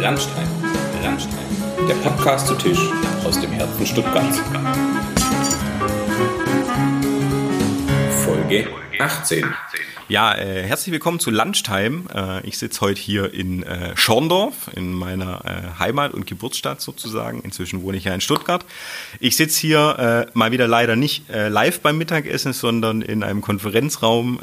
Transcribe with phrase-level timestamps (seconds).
[0.00, 0.46] Landstein,
[1.02, 1.44] Landstein,
[1.88, 2.78] der Podcast zu Tisch
[3.24, 4.40] aus dem Herzen Stuttgarts.
[8.24, 8.68] Folge
[9.00, 9.44] 18.
[10.06, 12.04] Ja, äh, herzlich willkommen zu Lunchtime.
[12.14, 17.40] Äh, ich sitze heute hier in äh, Schorndorf, in meiner äh, Heimat- und Geburtsstadt sozusagen.
[17.40, 18.64] Inzwischen wohne ich ja in Stuttgart.
[19.18, 23.40] Ich sitze hier äh, mal wieder leider nicht äh, live beim Mittagessen, sondern in einem
[23.40, 24.38] Konferenzraum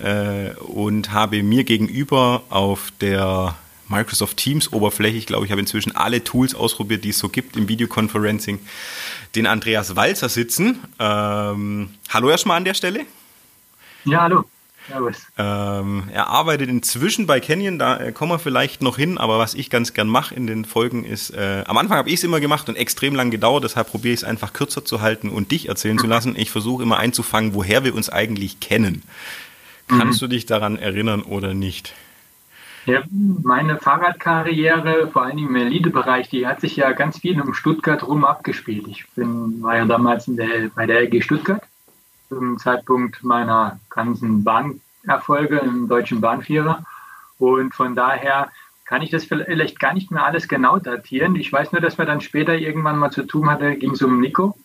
[0.60, 3.56] und habe mir gegenüber auf der
[3.88, 7.56] Microsoft Teams Oberfläche, ich glaube, ich habe inzwischen alle Tools ausprobiert, die es so gibt
[7.56, 8.60] im Videoconferencing,
[9.36, 10.80] den Andreas Walzer sitzen.
[11.00, 13.06] Ähm, hallo erstmal an der Stelle.
[14.06, 14.46] Ja, hallo.
[15.38, 19.56] Ähm, er arbeitet inzwischen bei Canyon, da äh, kommen wir vielleicht noch hin, aber was
[19.56, 22.40] ich ganz gern mache in den Folgen ist, äh, am Anfang habe ich es immer
[22.40, 25.70] gemacht und extrem lang gedauert, deshalb probiere ich es einfach kürzer zu halten und dich
[25.70, 26.36] erzählen zu lassen.
[26.38, 29.02] Ich versuche immer einzufangen, woher wir uns eigentlich kennen.
[29.88, 30.26] Kannst mhm.
[30.26, 31.94] du dich daran erinnern oder nicht?
[32.86, 38.08] Ja, meine Fahrradkarriere, vor allem im Elitebereich, die hat sich ja ganz viel um Stuttgart
[38.08, 38.88] rum abgespielt.
[38.88, 41.64] Ich bin, war ja damals der, bei der LG Stuttgart
[42.30, 46.84] zum Zeitpunkt meiner ganzen Bahnerfolge im deutschen Bahnvierer.
[47.40, 48.52] Und von daher
[48.86, 51.36] kann ich das vielleicht gar nicht mehr alles genau datieren.
[51.36, 54.22] Ich weiß nur, dass wir dann später irgendwann mal zu tun hatten, ging es um
[54.22, 54.56] Nico.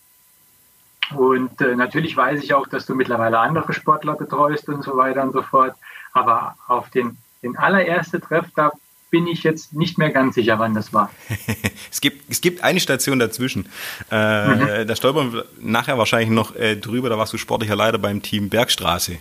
[1.14, 5.22] Und äh, natürlich weiß ich auch, dass du mittlerweile andere Sportler betreust und so weiter
[5.22, 5.74] und so fort.
[6.12, 8.70] Aber auf den, den allerersten Treff, da
[9.10, 11.10] bin ich jetzt nicht mehr ganz sicher, wann das war.
[11.90, 13.66] es, gibt, es gibt eine Station dazwischen.
[14.10, 14.86] Äh, mhm.
[14.86, 17.08] Da stolpern wir nachher wahrscheinlich noch äh, drüber.
[17.08, 19.18] Da warst du sportlicher Leiter beim Team Bergstraße.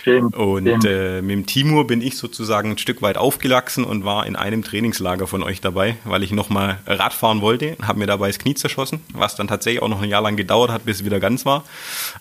[0.00, 0.84] Stimmt, und stimmt.
[0.84, 4.62] Äh, mit dem Timur bin ich sozusagen ein Stück weit aufgewachsen und war in einem
[4.62, 7.76] Trainingslager von euch dabei, weil ich nochmal Radfahren wollte.
[7.82, 10.70] Habe mir dabei das Knie zerschossen, was dann tatsächlich auch noch ein Jahr lang gedauert
[10.70, 11.64] hat, bis es wieder ganz war.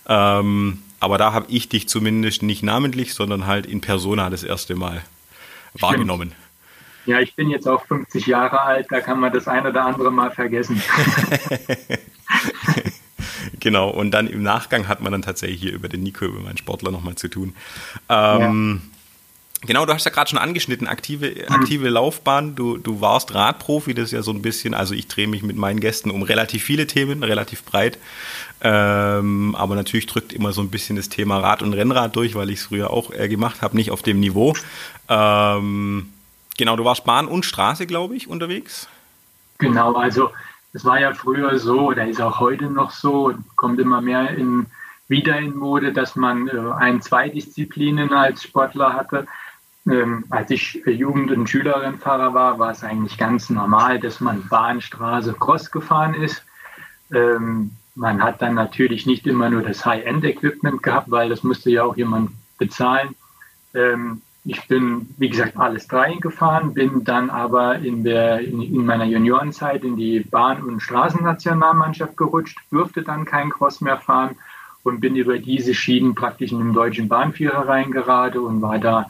[0.07, 4.75] Ähm, aber da habe ich dich zumindest nicht namentlich, sondern halt in Persona das erste
[4.75, 5.03] Mal
[5.79, 6.33] wahrgenommen.
[7.05, 10.11] Ja, ich bin jetzt auch 50 Jahre alt, da kann man das ein oder andere
[10.11, 10.81] mal vergessen.
[13.59, 16.57] genau, und dann im Nachgang hat man dann tatsächlich hier über den Nico, über meinen
[16.57, 17.55] Sportler nochmal zu tun.
[18.09, 18.89] Ähm, ja.
[19.65, 21.89] Genau, du hast ja gerade schon angeschnitten, aktive, aktive.
[21.89, 22.55] Laufbahn.
[22.55, 25.55] Du, du warst Radprofi, das ist ja so ein bisschen, also ich drehe mich mit
[25.55, 27.97] meinen Gästen um relativ viele Themen, relativ breit.
[28.61, 32.49] Ähm, aber natürlich drückt immer so ein bisschen das Thema Rad und Rennrad durch, weil
[32.49, 34.53] ich es früher auch äh, gemacht habe, nicht auf dem Niveau.
[35.09, 36.13] Ähm,
[36.57, 38.87] Genau, du warst Bahn und Straße, glaube ich, unterwegs.
[39.57, 40.31] Genau, also
[40.73, 44.67] es war ja früher so, oder ist auch heute noch so, kommt immer mehr in,
[45.07, 49.25] wieder in Mode, dass man äh, ein, zwei Disziplinen als Sportler hatte.
[49.85, 54.81] Ähm, als ich Jugend- und Schülerinnenfahrer war, war es eigentlich ganz normal, dass man Bahn,
[54.81, 56.43] Straße, Cross gefahren ist.
[57.13, 61.83] Ähm, man hat dann natürlich nicht immer nur das High-End-Equipment gehabt, weil das musste ja
[61.83, 63.15] auch jemand bezahlen.
[63.73, 68.85] Ähm, ich bin, wie gesagt, alles drei gefahren, bin dann aber in, der, in, in
[68.85, 74.35] meiner Juniorenzeit in die Bahn- und Straßennationalmannschaft gerutscht, durfte dann kein Cross mehr fahren
[74.83, 79.09] und bin über diese Schienen praktisch in den deutschen Bahnführer reingerade und war da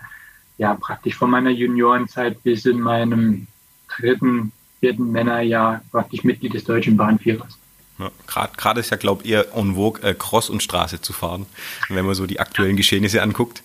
[0.58, 3.48] ja praktisch von meiner Juniorenzeit bis in meinem
[3.96, 7.58] dritten, vierten Männerjahr praktisch Mitglied des deutschen Bahnführers.
[8.00, 8.12] Ja,
[8.58, 11.46] Gerade ist ja, glaube ich, eher en vogue, äh, Cross und Straße zu fahren,
[11.90, 13.62] wenn man so die aktuellen Geschehnisse anguckt.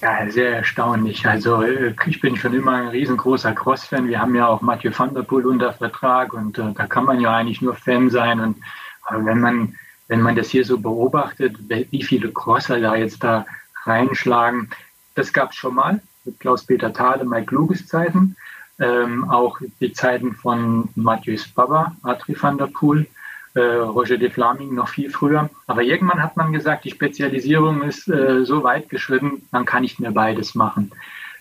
[0.00, 1.26] Ja, sehr erstaunlich.
[1.26, 4.06] Also äh, ich bin schon immer ein riesengroßer Cross-Fan.
[4.06, 7.20] Wir haben ja auch Mathieu van der Poel unter Vertrag und äh, da kann man
[7.20, 8.38] ja eigentlich nur Fan sein.
[8.38, 8.58] Und
[9.06, 9.74] aber wenn man
[10.06, 13.44] wenn man das hier so beobachtet, wie viele Crosser da jetzt da
[13.84, 14.70] reinschlagen,
[15.18, 18.36] das gab es schon mal mit Klaus-Peter Thale, Mike Kluges Zeiten,
[18.78, 23.06] ähm, auch die Zeiten von Mathieu Baba, Adri van der Poel
[23.54, 25.50] äh, Roger de Flaming noch viel früher.
[25.66, 29.98] Aber irgendwann hat man gesagt, die Spezialisierung ist äh, so weit geschritten, man kann nicht
[29.98, 30.92] mehr beides machen.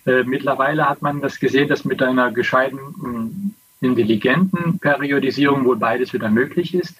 [0.08, 6.30] Äh, mittlerweile hat man das gesehen, dass mit einer gescheiten, intelligenten Periodisierung wohl beides wieder
[6.30, 6.96] möglich ist.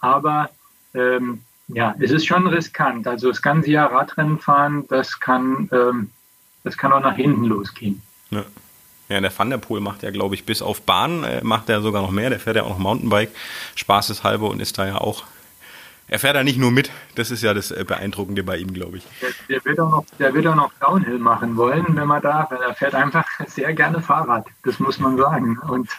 [0.00, 0.50] Aber
[0.92, 1.40] ähm,
[1.74, 3.06] ja, es ist schon riskant.
[3.06, 6.10] Also das ganze Jahr Radrennen fahren, das kann, ähm,
[6.64, 8.02] das kann auch nach hinten losgehen.
[8.30, 8.44] Ja.
[9.08, 11.82] Ja, der Van der Poel macht ja, glaube ich, bis auf Bahn äh, macht er
[11.82, 12.30] sogar noch mehr.
[12.30, 13.30] Der fährt ja auch noch Mountainbike,
[13.74, 15.24] spaßeshalber und ist da ja auch.
[16.06, 18.98] Er fährt da nicht nur mit, das ist ja das äh, Beeindruckende bei ihm, glaube
[18.98, 19.06] ich.
[19.20, 22.52] Der, der, wird auch noch, der wird auch noch Downhill machen wollen, wenn man darf.
[22.52, 25.58] Er fährt einfach sehr gerne Fahrrad, das muss man sagen.
[25.58, 25.90] Und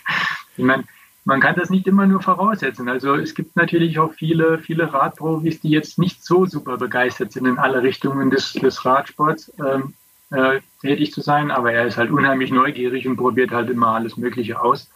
[0.55, 0.85] ich meine,
[1.23, 2.89] man kann das nicht immer nur voraussetzen.
[2.89, 7.45] Also es gibt natürlich auch viele, viele Radprofis, die jetzt nicht so super begeistert sind
[7.45, 9.51] in alle Richtungen des, des Radsports.
[9.59, 9.93] Ähm,
[10.31, 14.17] äh, tätig zu sein, aber er ist halt unheimlich neugierig und probiert halt immer alles
[14.17, 14.89] Mögliche aus.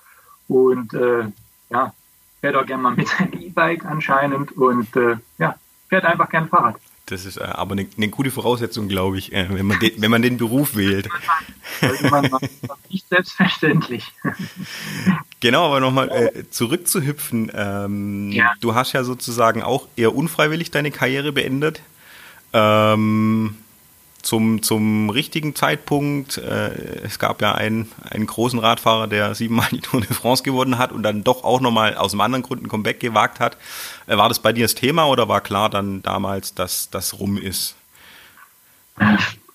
[0.47, 1.25] Und äh,
[1.69, 1.93] ja,
[2.39, 5.55] fährt auch gerne mal mit seinem E-Bike anscheinend und äh, ja,
[5.89, 6.77] fährt einfach gern Fahrrad.
[7.07, 10.09] Das ist äh, aber eine, eine, gute Voraussetzung, glaube ich, äh, wenn, man den, wenn
[10.09, 11.07] man den Beruf wählt.
[12.89, 14.11] nicht selbstverständlich.
[15.39, 17.51] Genau, aber nochmal äh, zurückzuhüpfen.
[17.53, 18.53] Ähm, ja.
[18.59, 21.81] Du hast ja sozusagen auch eher unfreiwillig deine Karriere beendet.
[22.53, 23.57] Ähm,
[24.25, 26.37] zum, zum richtigen Zeitpunkt.
[26.37, 30.77] Äh, es gab ja einen, einen großen Radfahrer, der siebenmal die Tour de France gewonnen
[30.77, 33.57] hat und dann doch auch nochmal aus einem anderen Grund ein Comeback gewagt hat.
[34.07, 37.37] Äh, war das bei dir das Thema oder war klar dann damals, dass das rum
[37.37, 37.75] ist?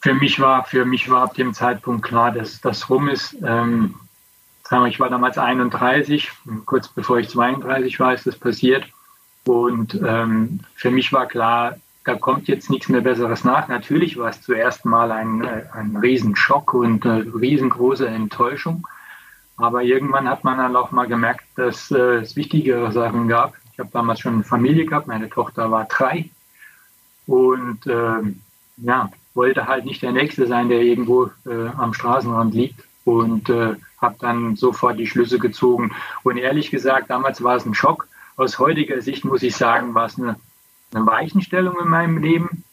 [0.01, 3.37] Für mich war, für mich war ab dem Zeitpunkt klar, dass das rum ist.
[3.45, 3.95] Ähm,
[4.87, 6.31] ich war damals 31,
[6.65, 8.85] kurz bevor ich 32 war, ist das passiert.
[9.45, 13.69] Und ähm, für mich war klar, da kommt jetzt nichts mehr Besseres nach.
[13.69, 18.87] Natürlich war es zuerst mal ein, äh, ein Riesenschock und eine riesengroße Enttäuschung.
[19.57, 23.55] Aber irgendwann hat man dann auch mal gemerkt, dass äh, es wichtigere Sachen gab.
[23.73, 26.31] Ich habe damals schon eine Familie gehabt, meine Tochter war drei
[27.27, 28.23] und äh,
[28.79, 33.77] ja, wollte halt nicht der Nächste sein, der irgendwo äh, am Straßenrand liegt und äh,
[34.01, 35.93] habe dann sofort die Schlüsse gezogen.
[36.23, 38.09] Und ehrlich gesagt, damals war es ein Schock.
[38.37, 40.37] Aus heutiger Sicht muss ich sagen, war es eine
[40.93, 42.65] eine Weichenstellung in meinem Leben.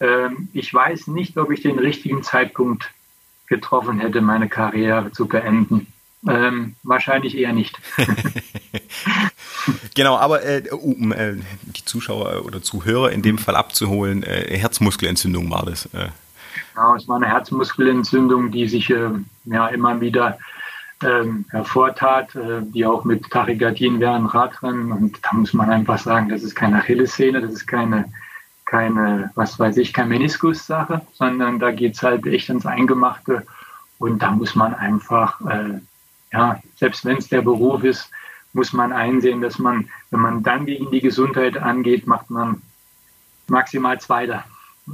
[0.00, 2.90] Ähm, ich weiß nicht, ob ich den richtigen Zeitpunkt
[3.46, 5.86] getroffen hätte, meine Karriere zu beenden.
[6.28, 7.78] Ähm, wahrscheinlich eher nicht.
[9.94, 15.50] genau, aber äh, um äh, die Zuschauer oder Zuhörer in dem Fall abzuholen, äh, Herzmuskelentzündung
[15.50, 15.86] war das.
[15.86, 16.08] Äh.
[16.74, 19.10] Genau, es war eine Herzmuskelentzündung, die sich äh,
[19.44, 20.38] ja immer wieder
[21.02, 24.92] ähm, hervortat, äh, die auch mit Tachykardien während Radrennen.
[24.92, 28.06] Und da muss man einfach sagen, das ist keine Achillessehne, das ist keine,
[28.64, 33.46] keine, was weiß ich, keine Meniskus-Sache, sondern da geht's halt echt ins Eingemachte.
[33.98, 35.80] Und da muss man einfach, äh,
[36.32, 38.10] ja, selbst wenn es der Beruf ist,
[38.52, 42.62] muss man einsehen, dass man, wenn man dann gegen die Gesundheit angeht, macht man
[43.48, 44.44] maximal Zweiter.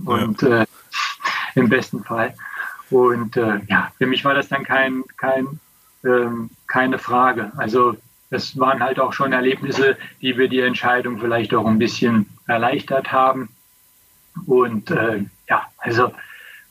[0.04, 0.62] Und ja.
[0.62, 0.66] äh,
[1.54, 2.34] im besten Fall.
[2.90, 5.60] Und äh, ja, für mich war das dann kein, kein
[6.04, 7.52] ähm, keine Frage.
[7.56, 7.96] Also
[8.30, 13.12] das waren halt auch schon Erlebnisse, die wir die Entscheidung vielleicht auch ein bisschen erleichtert
[13.12, 13.50] haben.
[14.46, 16.12] Und äh, ja, also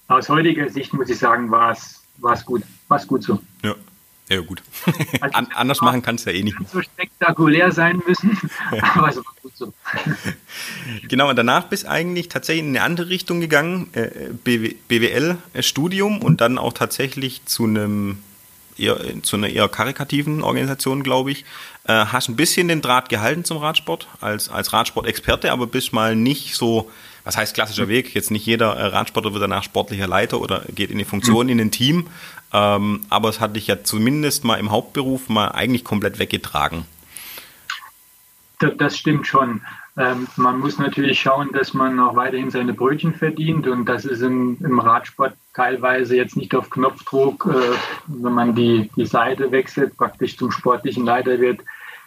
[0.07, 2.01] aus heutiger Sicht muss ich sagen, war es
[2.33, 3.39] es gut, war es gut so.
[3.63, 3.75] Ja.
[4.29, 4.63] Ja, gut.
[5.19, 6.55] Also An, anders machen kann es ja eh nicht.
[6.71, 8.39] So spektakulär sein müssen,
[8.95, 9.73] aber es war gut so.
[11.09, 16.57] Genau, und danach bist eigentlich tatsächlich in eine andere Richtung gegangen, äh, BWL-Studium und dann
[16.57, 18.19] auch tatsächlich zu einem
[18.81, 21.45] eher zu einer eher karikativen Organisation, glaube ich.
[21.85, 26.15] Äh, hast ein bisschen den Draht gehalten zum Radsport als, als Radsport-Experte, aber bist mal
[26.15, 26.89] nicht so,
[27.23, 28.13] was heißt klassischer Weg?
[28.13, 31.59] Jetzt nicht jeder äh, Radsportler wird danach sportlicher Leiter oder geht in die Funktion in
[31.59, 32.07] ein Team.
[32.53, 36.85] Ähm, aber es hat dich ja zumindest mal im Hauptberuf mal eigentlich komplett weggetragen.
[38.77, 39.61] Das stimmt schon.
[39.97, 44.21] Ähm, man muss natürlich schauen, dass man auch weiterhin seine Brötchen verdient und das ist
[44.21, 47.75] im, im Radsport teilweise jetzt nicht auf Knopfdruck, äh,
[48.07, 51.59] wenn man die, die Seite wechselt, praktisch zum sportlichen Leiter wird,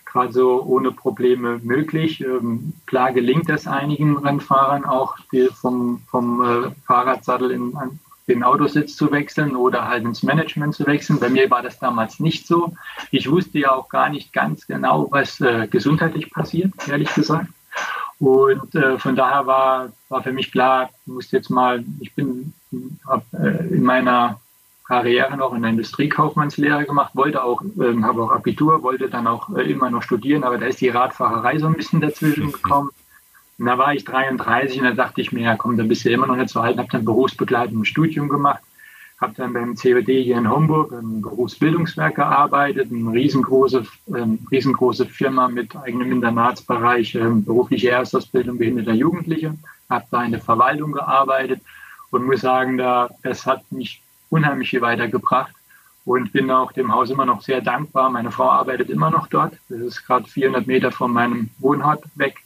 [0.07, 2.23] gerade so ohne Probleme möglich.
[2.23, 5.17] Ähm, klar gelingt das einigen Rennfahrern auch,
[5.55, 10.87] vom, vom äh, Fahrradsattel in an den Autositz zu wechseln oder halt ins Management zu
[10.87, 11.21] wechseln.
[11.21, 12.75] Bei mir war das damals nicht so.
[13.11, 17.49] Ich wusste ja auch gar nicht ganz genau, was äh, gesundheitlich passiert, ehrlich gesagt.
[18.19, 22.53] Und äh, von daher war, war für mich klar, ich muss jetzt mal, ich bin
[23.07, 24.41] hab, äh, in meiner
[24.87, 29.55] Karriere noch in der Industriekaufmannslehre gemacht, wollte auch, äh, habe auch Abitur, wollte dann auch
[29.57, 32.91] äh, immer noch studieren, aber da ist die Radfahrerei so ein bisschen dazwischen gekommen.
[33.59, 36.11] Und da war ich 33 und da dachte ich mir, ja komm, da bist du
[36.11, 38.61] immer noch nicht so alt, habe dann berufsbegleitendes Studium gemacht
[39.21, 45.49] habe dann beim COD hier in Homburg im Berufsbildungswerk gearbeitet, eine riesengroße, ähm, riesengroße Firma
[45.49, 49.55] mit eigenem Internatsbereich, ähm, berufliche Erstausbildung behinderter Jugendliche,
[49.89, 51.61] habe da in der Verwaltung gearbeitet
[52.11, 55.55] und muss sagen, da, das hat mich unheimlich viel weitergebracht
[56.05, 58.11] und bin auch dem Haus immer noch sehr dankbar.
[58.11, 59.55] Meine Frau arbeitet immer noch dort.
[59.69, 62.37] Das ist gerade 400 Meter von meinem Wohnort weg.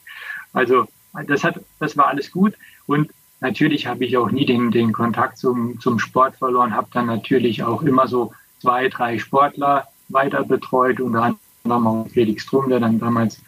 [0.53, 0.87] Also
[1.27, 2.53] das hat, das war alles gut
[2.85, 3.11] und
[3.41, 7.63] Natürlich habe ich auch nie den, den Kontakt zum, zum Sport verloren, habe dann natürlich
[7.63, 12.99] auch immer so zwei, drei Sportler weiter betreut, unter anderem auch Felix Strum, der dann
[12.99, 13.41] damals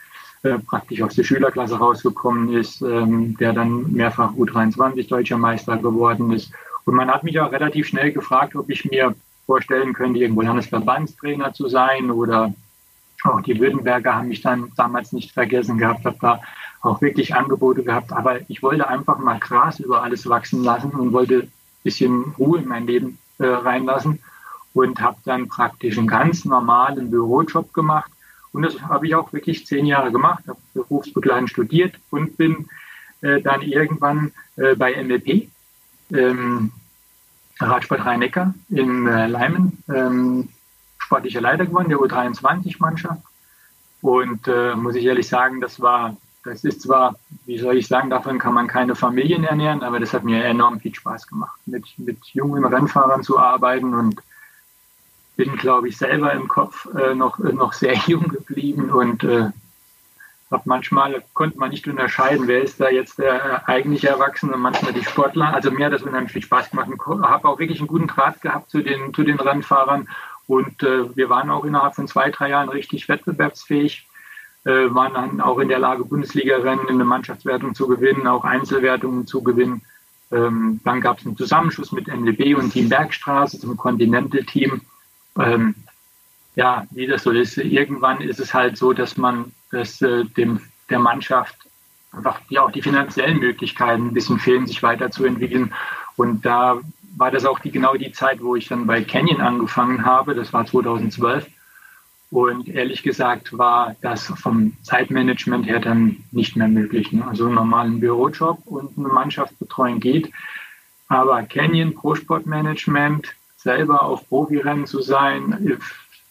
[0.43, 6.31] äh, praktisch aus der Schülerklasse rausgekommen ist, ähm, der dann mehrfach U23 deutscher Meister geworden
[6.31, 6.51] ist.
[6.85, 9.13] Und man hat mich auch relativ schnell gefragt, ob ich mir
[9.45, 12.53] vorstellen könnte, irgendwo Landesverbandstrainer zu sein oder
[13.23, 16.41] auch die Württemberger haben mich dann damals nicht vergessen gehabt, habe da
[16.81, 18.11] auch wirklich Angebote gehabt.
[18.11, 21.51] Aber ich wollte einfach mal Gras über alles wachsen lassen und wollte ein
[21.83, 24.19] bisschen Ruhe in mein Leben äh, reinlassen
[24.73, 28.11] und habe dann praktisch einen ganz normalen Bürojob gemacht.
[28.53, 32.67] Und das habe ich auch wirklich zehn Jahre gemacht, habe berufsbegleitend studiert und bin
[33.21, 35.49] äh, dann irgendwann äh, bei MLP,
[36.13, 36.71] ähm,
[37.59, 40.49] Radsport Rhein-Neckar in äh, Leimen, ähm,
[40.97, 43.21] sportlicher Leiter geworden, der U23-Mannschaft.
[44.01, 48.09] Und äh, muss ich ehrlich sagen, das war, das ist zwar, wie soll ich sagen,
[48.09, 51.85] davon kann man keine Familien ernähren, aber das hat mir enorm viel Spaß gemacht, mit,
[51.97, 54.21] mit jungen Rennfahrern zu arbeiten und
[55.35, 59.49] bin, glaube ich, selber im Kopf äh, noch, noch sehr jung geblieben und äh,
[60.51, 64.91] habe manchmal konnte man nicht unterscheiden, wer ist da jetzt der eigentliche Erwachsene und manchmal
[64.91, 65.53] die Sportler.
[65.53, 66.89] Also mir hat das unheimlich viel Spaß gemacht.
[67.23, 70.09] Habe auch wirklich einen guten Draht gehabt zu den, zu den Rennfahrern
[70.47, 74.05] und äh, wir waren auch innerhalb von zwei, drei Jahren richtig wettbewerbsfähig,
[74.65, 79.25] äh, waren dann auch in der Lage, Bundesliga-Rennen in der Mannschaftswertung zu gewinnen, auch Einzelwertungen
[79.25, 79.81] zu gewinnen.
[80.31, 84.81] Ähm, dann gab es einen Zusammenschuss mit NLB und Team Bergstraße zum Continental-Team.
[85.39, 85.75] Ähm,
[86.55, 90.61] ja, wie das so ist, irgendwann ist es halt so, dass man dass äh, dem,
[90.89, 91.55] der Mannschaft
[92.11, 95.73] einfach ja auch die finanziellen Möglichkeiten ein bisschen fehlen, sich weiterzuentwickeln.
[96.17, 96.79] Und da
[97.17, 100.35] war das auch die, genau die Zeit, wo ich dann bei Canyon angefangen habe.
[100.35, 101.47] Das war 2012.
[102.31, 107.11] Und ehrlich gesagt war das vom Zeitmanagement her dann nicht mehr möglich.
[107.11, 107.27] Ne?
[107.27, 110.31] Also einen normalen Bürojob und eine Mannschaftsbetreuung geht.
[111.09, 115.77] Aber Canyon Pro Sportmanagement, selber auf Profirennen zu sein,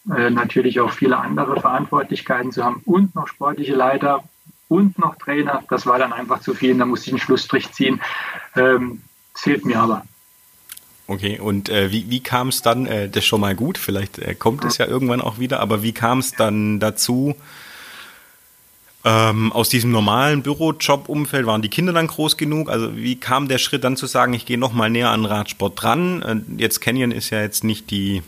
[0.09, 4.23] äh, natürlich auch viele andere Verantwortlichkeiten zu haben und noch sportliche Leiter
[4.67, 6.75] und noch Trainer, das war dann einfach zu viel.
[6.75, 8.01] Da musste ich einen Schlussstrich ziehen.
[8.55, 9.03] Ähm,
[9.35, 10.03] fehlt mir aber.
[11.11, 14.17] Okay, und äh, wie, wie kam es dann, äh, das ist schon mal gut, vielleicht
[14.17, 17.35] äh, kommt es ja irgendwann auch wieder, aber wie kam es dann dazu,
[19.03, 22.69] ähm, aus diesem normalen Bürojob-Umfeld waren die Kinder dann groß genug?
[22.69, 25.83] Also wie kam der Schritt dann zu sagen, ich gehe noch mal näher an Radsport
[25.83, 26.21] dran?
[26.21, 28.23] Äh, jetzt Canyon ist ja jetzt nicht die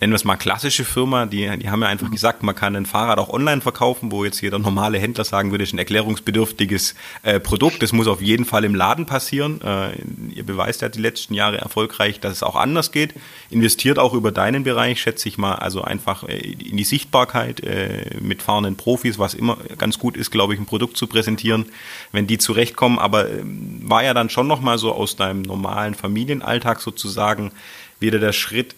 [0.00, 2.86] nennen wir es mal klassische Firma, die, die haben ja einfach gesagt, man kann ein
[2.86, 7.40] Fahrrad auch online verkaufen, wo jetzt jeder normale Händler sagen würde, ist ein erklärungsbedürftiges äh,
[7.40, 7.82] Produkt.
[7.82, 9.60] Das muss auf jeden Fall im Laden passieren.
[9.60, 9.96] Äh,
[10.34, 13.14] ihr beweist ja die letzten Jahre erfolgreich, dass es auch anders geht.
[13.50, 18.16] Investiert auch über deinen Bereich, schätze ich mal, also einfach äh, in die Sichtbarkeit äh,
[18.20, 21.66] mit fahrenden Profis, was immer ganz gut ist, glaube ich, ein Produkt zu präsentieren,
[22.12, 23.00] wenn die zurechtkommen.
[23.00, 27.50] Aber äh, war ja dann schon nochmal so aus deinem normalen Familienalltag sozusagen
[28.00, 28.76] wieder der Schritt,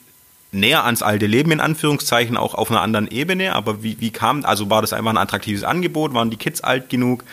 [0.53, 3.55] näher ans alte Leben in Anführungszeichen, auch auf einer anderen Ebene.
[3.55, 6.15] Aber wie, wie kam, also war das einfach ein attraktives Angebot?
[6.15, 7.25] Waren die Kids alt genug?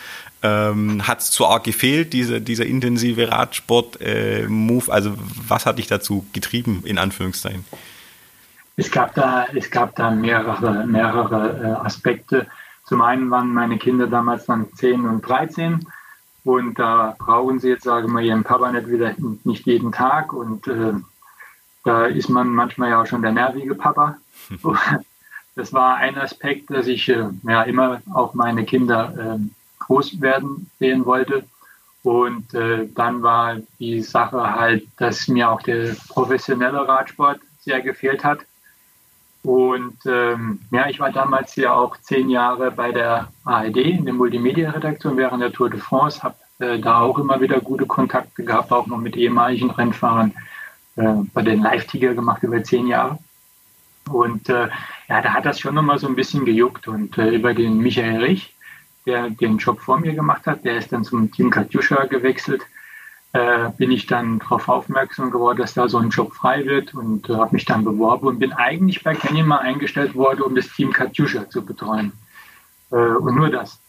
[0.43, 4.85] Ähm, hat es zu arg gefehlt, diese, dieser intensive Radsport-Move?
[4.87, 5.13] Äh, also
[5.47, 7.65] was hat dich dazu getrieben, in Anführungszeichen?
[8.75, 12.45] Es gab da, es gab da mehrere, mehrere äh, Aspekte.
[12.85, 15.87] Zum einen waren meine Kinder damals dann 10 und 13
[16.43, 20.31] und da brauchen sie jetzt, sage ich mal, ihren Papa nicht wieder nicht jeden Tag
[20.31, 20.93] und äh,
[21.87, 24.17] da ist man manchmal ja auch schon der nervige Papa.
[25.55, 29.39] Das war ein Aspekt, dass ich äh, ja immer auch meine Kinder äh,
[29.79, 31.45] groß werden sehen wollte.
[32.03, 38.23] Und äh, dann war die Sache halt, dass mir auch der professionelle Radsport sehr gefehlt
[38.23, 38.41] hat.
[39.41, 44.13] Und ähm, ja, ich war damals ja auch zehn Jahre bei der ARD in der
[44.13, 48.71] Multimedia-Redaktion während der Tour de France, habe äh, da auch immer wieder gute Kontakte gehabt,
[48.71, 50.35] auch noch mit ehemaligen Rennfahrern
[51.33, 53.19] bei den Live-Tiger gemacht über zehn Jahre.
[54.09, 54.69] Und äh,
[55.09, 56.87] ja, da hat das schon nochmal so ein bisschen gejuckt.
[56.87, 58.53] Und äh, über den Michael Rich,
[59.05, 62.63] der den Job vor mir gemacht hat, der ist dann zum Team Katjuscha gewechselt,
[63.33, 67.29] äh, bin ich dann darauf aufmerksam geworden, dass da so ein Job frei wird und
[67.29, 70.67] äh, habe mich dann beworben und bin eigentlich bei Canyon mal eingestellt worden, um das
[70.69, 72.13] Team Katjuscha zu betreuen.
[72.91, 73.79] Äh, und nur das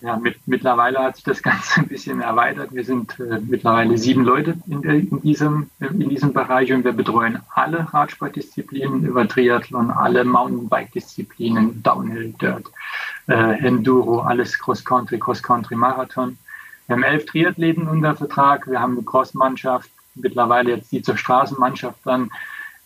[0.00, 2.72] ja, mit, mittlerweile hat sich das Ganze ein bisschen erweitert.
[2.72, 7.40] Wir sind äh, mittlerweile sieben Leute in, in, diesem, in diesem Bereich und wir betreuen
[7.54, 12.66] alle Radsportdisziplinen über Triathlon, alle Mountainbike-Disziplinen, Downhill, Dirt,
[13.28, 16.38] äh, Enduro, alles Cross-Country, Cross-Country, Marathon.
[16.86, 18.66] Wir haben elf Triathleten unter Vertrag.
[18.66, 22.30] Wir haben eine Cross-Mannschaft, mittlerweile jetzt die zur Straßenmannschaft dann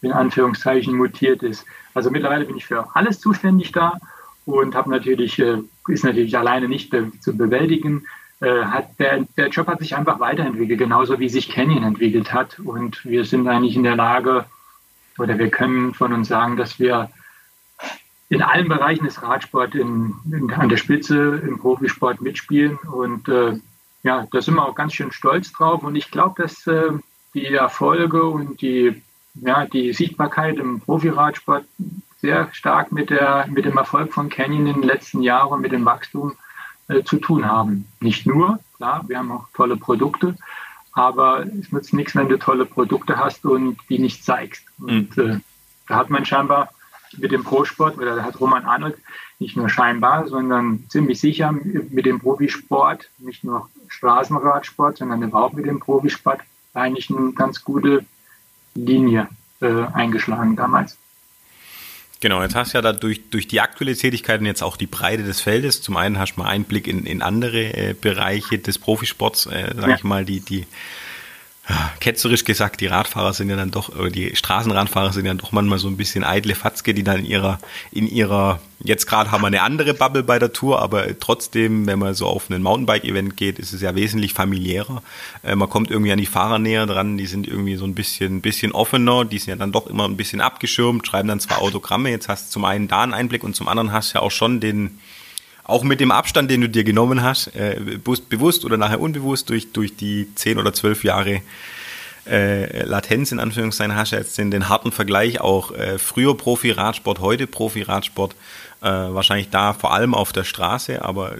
[0.02, 1.64] in Anführungszeichen mutiert ist.
[1.94, 3.98] Also mittlerweile bin ich für alles zuständig da
[4.44, 8.04] und habe natürlich, äh, ist natürlich alleine nicht be zu bewältigen.
[8.40, 12.58] Äh, hat der, der Job hat sich einfach weiterentwickelt, genauso wie sich Canyon entwickelt hat.
[12.58, 14.44] Und wir sind eigentlich in der Lage,
[15.18, 17.10] oder wir können von uns sagen, dass wir
[18.28, 22.76] in allen Bereichen des Radsports in, in, an der Spitze im Profisport mitspielen.
[22.78, 23.58] Und äh,
[24.02, 25.82] ja, da sind wir auch ganz schön stolz drauf.
[25.82, 26.90] Und ich glaube, dass äh,
[27.34, 29.02] die Erfolge und die,
[29.34, 31.64] ja, die Sichtbarkeit im Profiradsport
[32.24, 35.84] sehr stark mit, der, mit dem Erfolg von Canyon in den letzten Jahren, mit dem
[35.84, 36.32] Wachstum
[36.88, 37.86] äh, zu tun haben.
[38.00, 40.34] Nicht nur, klar, wir haben auch tolle Produkte,
[40.92, 44.64] aber es nützt nichts, wenn du tolle Produkte hast und die nicht zeigst.
[44.78, 45.30] Und mhm.
[45.30, 45.40] äh,
[45.86, 46.70] da hat man scheinbar
[47.18, 48.96] mit dem Pro-Sport oder hat Roman Arnold
[49.38, 55.66] nicht nur scheinbar, sondern ziemlich sicher mit dem Profisport, nicht nur Straßenradsport, sondern überhaupt mit
[55.66, 56.40] dem Profisport
[56.72, 58.06] eigentlich eine ganz gute
[58.74, 59.28] Linie
[59.60, 60.96] äh, eingeschlagen damals.
[62.24, 64.86] Genau, jetzt hast du ja da durch, durch die aktuelle Tätigkeit und jetzt auch die
[64.86, 68.78] Breite des Feldes, zum einen hast du mal Einblick in, in andere äh, Bereiche des
[68.78, 69.96] Profisports, äh, sage ja.
[69.96, 70.64] ich mal, die, die
[72.00, 75.88] ketzerisch gesagt, die Radfahrer sind ja dann doch, die Straßenradfahrer sind ja doch manchmal so
[75.88, 77.58] ein bisschen eitle Fatzke, die dann in ihrer,
[77.90, 81.98] in ihrer, jetzt gerade haben wir eine andere Bubble bei der Tour, aber trotzdem, wenn
[81.98, 85.02] man so auf ein Mountainbike-Event geht, ist es ja wesentlich familiärer.
[85.42, 88.42] Äh, man kommt irgendwie an die Fahrer näher dran, die sind irgendwie so ein bisschen,
[88.42, 92.10] bisschen offener, die sind ja dann doch immer ein bisschen abgeschirmt, schreiben dann zwar Autogramme,
[92.10, 94.30] jetzt hast du zum einen da einen Einblick und zum anderen hast du ja auch
[94.30, 94.98] schon den,
[95.64, 99.72] auch mit dem Abstand, den du dir genommen hast, äh, bewusst oder nachher unbewusst durch,
[99.72, 101.40] durch die zehn oder zwölf Jahre
[102.26, 107.20] äh, Latenz in Anführungszeichen hast du jetzt den, den harten Vergleich auch äh, früher Profi-Radsport,
[107.20, 108.34] heute Profi-Radsport,
[108.80, 111.36] äh, wahrscheinlich da vor allem auf der Straße, aber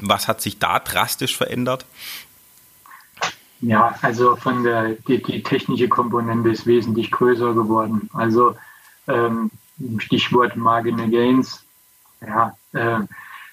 [0.00, 1.86] was hat sich da drastisch verändert?
[3.60, 8.10] Ja, also von der die, die technische Komponente ist wesentlich größer geworden.
[8.12, 8.54] Also
[9.08, 9.50] ähm,
[9.98, 11.64] Stichwort Margin Gains,
[12.20, 13.00] ja, äh,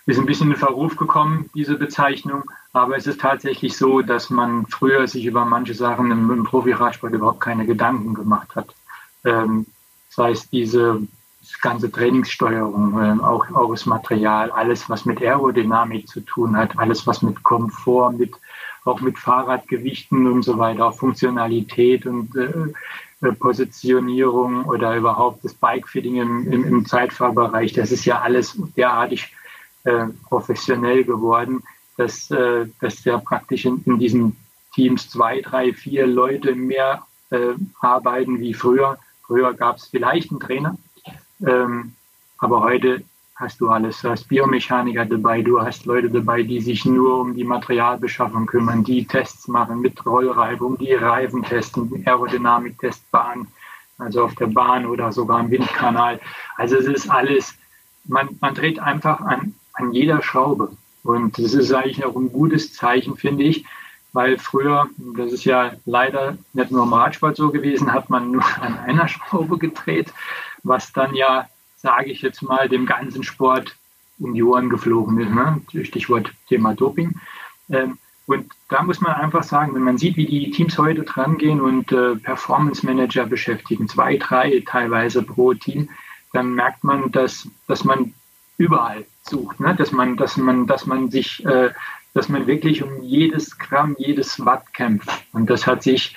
[0.06, 2.44] ist ein bisschen in Verruf gekommen, diese Bezeichnung.
[2.74, 7.14] Aber es ist tatsächlich so, dass man früher sich über manche Sachen im, im Profi-Radsport
[7.14, 8.74] überhaupt keine Gedanken gemacht hat.
[9.24, 9.66] Ähm,
[10.10, 11.02] das heißt, diese
[11.62, 17.08] ganze Trainingssteuerung, äh, auch, auch das Material, alles, was mit Aerodynamik zu tun hat, alles,
[17.08, 18.34] was mit Komfort, mit,
[18.86, 25.54] auch mit Fahrradgewichten und so weiter, auch Funktionalität und äh, äh Positionierung oder überhaupt das
[25.54, 29.34] Bikefitting im, im, im Zeitfahrbereich, das ist ja alles derartig
[29.84, 31.64] äh, professionell geworden,
[31.98, 34.38] dass, äh, dass ja praktisch in, in, diesen
[34.74, 38.98] Teams zwei, drei, vier Leute mehr äh, arbeiten wie früher.
[39.26, 40.78] Früher gab es vielleicht einen Trainer,
[41.46, 41.94] ähm,
[42.38, 43.04] aber heute
[43.36, 44.02] hast du alles.
[44.02, 48.84] Du hast Biomechaniker dabei, du hast Leute dabei, die sich nur um die Materialbeschaffung kümmern,
[48.84, 53.48] die Tests machen mit Rollreibung, die Reifen testen, Aerodynamik-Testbahn,
[53.98, 56.20] also auf der Bahn oder sogar im Windkanal.
[56.56, 57.54] Also es ist alles,
[58.06, 60.72] man, man dreht einfach an an jeder Schraube.
[61.04, 63.66] Und das ist eigentlich auch ein gutes Zeichen, finde ich,
[64.14, 68.44] weil früher, das ist ja leider nicht nur im Radsport so gewesen, hat man nur
[68.62, 70.14] an einer Schraube gedreht,
[70.64, 73.76] was dann ja, sage ich jetzt mal, dem ganzen Sport
[74.20, 75.32] um die Ohren geflogen ist.
[75.32, 75.62] Ne?
[75.84, 77.20] Stichwort Thema Doping.
[77.70, 81.38] Ähm, und da muss man einfach sagen, wenn man sieht, wie die Teams heute dran
[81.38, 85.90] gehen und äh, Performance Manager beschäftigen, zwei, drei teilweise pro Team,
[86.32, 88.14] dann merkt man, dass, dass man
[88.58, 89.76] überall sucht, ne?
[89.76, 91.72] dass man, dass man, dass man sich, äh,
[92.14, 95.10] dass man wirklich um jedes Gramm, jedes Watt kämpft.
[95.32, 96.16] Und das hat sich,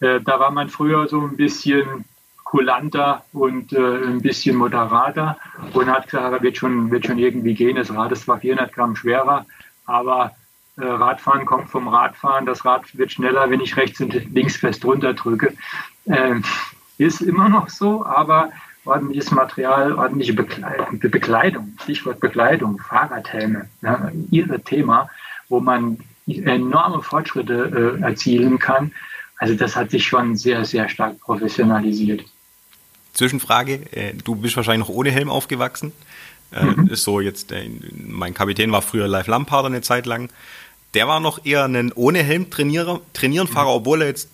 [0.00, 2.04] äh, da war man früher so ein bisschen
[2.44, 5.38] kulanter und äh, ein bisschen moderater
[5.72, 7.76] und hat gesagt, wird schon, wird schon irgendwie gehen.
[7.76, 9.46] Das Rad ist zwar 400 Gramm schwerer,
[9.86, 10.32] aber
[10.76, 12.46] äh, Radfahren kommt vom Radfahren.
[12.46, 15.54] Das Rad wird schneller, wenn ich rechts und links fest runterdrücke.
[16.06, 16.42] Ähm,
[16.98, 18.50] ist immer noch so, aber
[18.84, 25.08] ordentliches Material, ordentliche Bekleidung, Stichwort Bekleidung, Fahrradhelme, ja, ihre Thema,
[25.48, 28.92] wo man enorme Fortschritte äh, erzielen kann.
[29.36, 32.24] Also das hat sich schon sehr, sehr stark professionalisiert.
[33.12, 35.92] Zwischenfrage, äh, du bist wahrscheinlich noch ohne Helm aufgewachsen.
[36.52, 36.88] Äh, mhm.
[36.88, 40.30] Ist so jetzt, äh, mein Kapitän war früher Live Lampard eine Zeit lang.
[40.94, 44.28] Der war noch eher ein ohne Helm Trainierer, Trainierenfahrer, obwohl er jetzt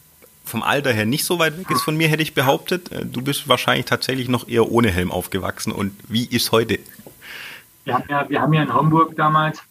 [0.47, 2.91] vom Alter her nicht so weit weg ist von mir, hätte ich behauptet.
[2.93, 5.73] Äh, du bist wahrscheinlich tatsächlich noch eher ohne Helm aufgewachsen.
[5.73, 6.79] Und wie ist heute?
[7.85, 9.63] Wir haben ja, wir haben ja in Homburg damals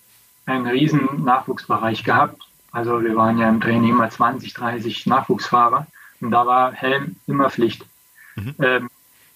[0.46, 2.42] einen riesen Nachwuchsbereich gehabt.
[2.72, 5.88] Also wir waren ja im Training immer 20, 30 Nachwuchsfahrer
[6.20, 7.86] und da war Helm immer Pflicht.
[8.36, 8.56] Mhm.
[8.60, 8.90] Ähm,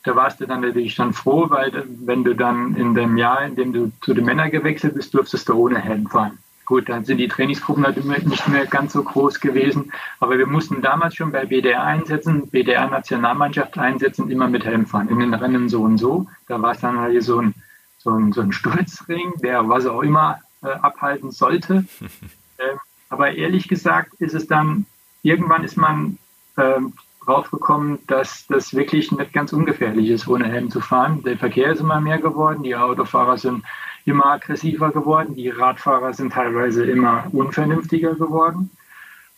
[0.04, 3.56] da warst du dann natürlich dann froh, weil wenn du dann in dem Jahr, in
[3.56, 6.38] dem du zu den Männern gewechselt bist, durftest du ohne Helm fahren.
[6.70, 9.92] Gut, dann sind die Trainingsgruppen halt nicht mehr ganz so groß gewesen.
[10.20, 15.10] Aber wir mussten damals schon bei BDR einsetzen, BDR-Nationalmannschaft einsetzen, immer mit Helm fahren.
[15.10, 16.28] In den Rennen so und so.
[16.48, 17.56] Da war es dann halt so ein,
[17.98, 21.86] so ein, so ein Sturzring, der was auch immer äh, abhalten sollte.
[22.60, 22.78] ähm,
[23.10, 24.86] aber ehrlich gesagt ist es dann,
[25.24, 26.20] irgendwann ist man
[26.56, 26.94] ähm,
[27.26, 31.24] draufgekommen, dass das wirklich nicht ganz ungefährlich ist, ohne Helm zu fahren.
[31.24, 33.64] Der Verkehr ist immer mehr geworden, die Autofahrer sind
[34.10, 35.36] immer aggressiver geworden.
[35.36, 38.72] Die Radfahrer sind teilweise immer unvernünftiger geworden.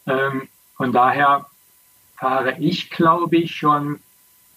[0.07, 1.45] Ähm, von daher
[2.17, 3.99] fahre ich, glaube ich, schon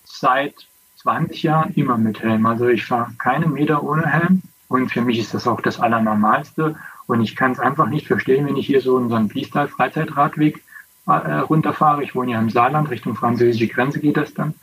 [0.05, 0.55] seit
[0.97, 2.47] 20 Jahren immer mit Helm.
[2.47, 6.77] Also ich fahre keinen Meter ohne Helm und für mich ist das auch das Allernormalste.
[7.07, 10.63] Und ich kann es einfach nicht verstehen, wenn ich hier so unseren Fließteil-Freizeitradweg
[11.07, 12.03] äh, runterfahre.
[12.03, 14.55] Ich wohne ja im Saarland, Richtung französische Grenze geht das dann.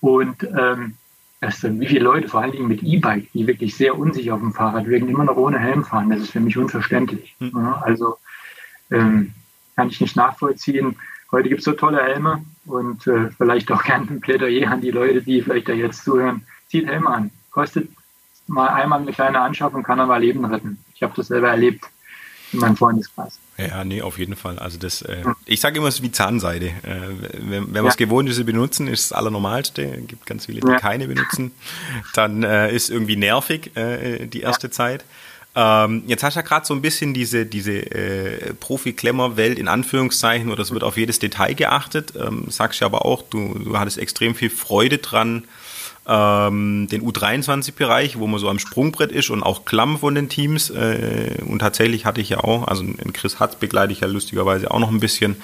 [0.00, 0.96] Und ähm,
[1.40, 4.52] dass wie viele Leute, vor allen Dingen mit E-Bike, die wirklich sehr unsicher auf dem
[4.52, 6.10] Fahrrad wirken, immer noch ohne Helm fahren.
[6.10, 7.36] Das ist für mich unverständlich.
[7.38, 7.52] Mhm.
[7.54, 8.18] Ja, also
[8.90, 9.32] ähm,
[9.76, 10.96] kann ich nicht nachvollziehen.
[11.30, 14.90] Heute gibt es so tolle Helme und äh, vielleicht auch gerne ein Plädoyer an die
[14.90, 16.46] Leute, die vielleicht da jetzt zuhören.
[16.68, 17.30] Zieht Helme an.
[17.50, 17.90] Kostet
[18.46, 20.78] mal einmal eine kleine Anschaffung, kann aber Leben retten.
[20.94, 21.84] Ich habe das selber erlebt
[22.56, 23.38] in meinem Freundeskreis.
[23.58, 24.58] Ja, nee, auf jeden Fall.
[24.58, 26.66] Also das, äh, ich sage immer, es ist wie Zahnseide.
[26.66, 26.72] Äh,
[27.38, 29.82] wenn wenn man es gewohnt ist, sie benutzen, ist das Allernormalste.
[29.82, 30.78] Es gibt ganz viele, die ja.
[30.78, 31.52] keine benutzen.
[32.14, 34.70] Dann äh, ist irgendwie nervig äh, die erste ja.
[34.72, 35.04] Zeit.
[35.58, 40.50] Ähm, jetzt hast du ja gerade so ein bisschen diese, diese äh, Profi-Klemmer-Welt in Anführungszeichen,
[40.50, 42.12] oder es wird auf jedes Detail geachtet.
[42.14, 45.44] Ähm, sagst ja aber auch, du, du hattest extrem viel Freude dran,
[46.08, 50.70] ähm, den U23-Bereich, wo man so am Sprungbrett ist und auch Klamm von den Teams.
[50.70, 54.70] Äh, und tatsächlich hatte ich ja auch, also in Chris Hatz begleite ich ja lustigerweise
[54.70, 55.36] auch noch ein bisschen.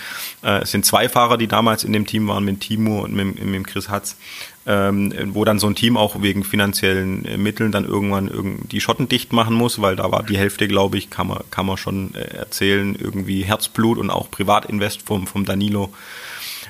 [0.42, 3.44] Äh, es sind zwei Fahrer, die damals in dem Team waren, mit Timo und mit,
[3.44, 4.16] mit Chris Hatz.
[4.64, 8.80] Ähm, wo dann so ein Team auch wegen finanziellen äh, Mitteln dann irgendwann irgend die
[8.80, 11.76] Schotten dicht machen muss, weil da war die Hälfte, glaube ich, kann man, kann man
[11.76, 15.92] schon äh, erzählen, irgendwie Herzblut und auch Privatinvest vom, vom Danilo,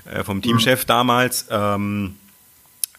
[0.07, 1.49] äh, vom Teamchef damals.
[1.51, 2.15] Ähm,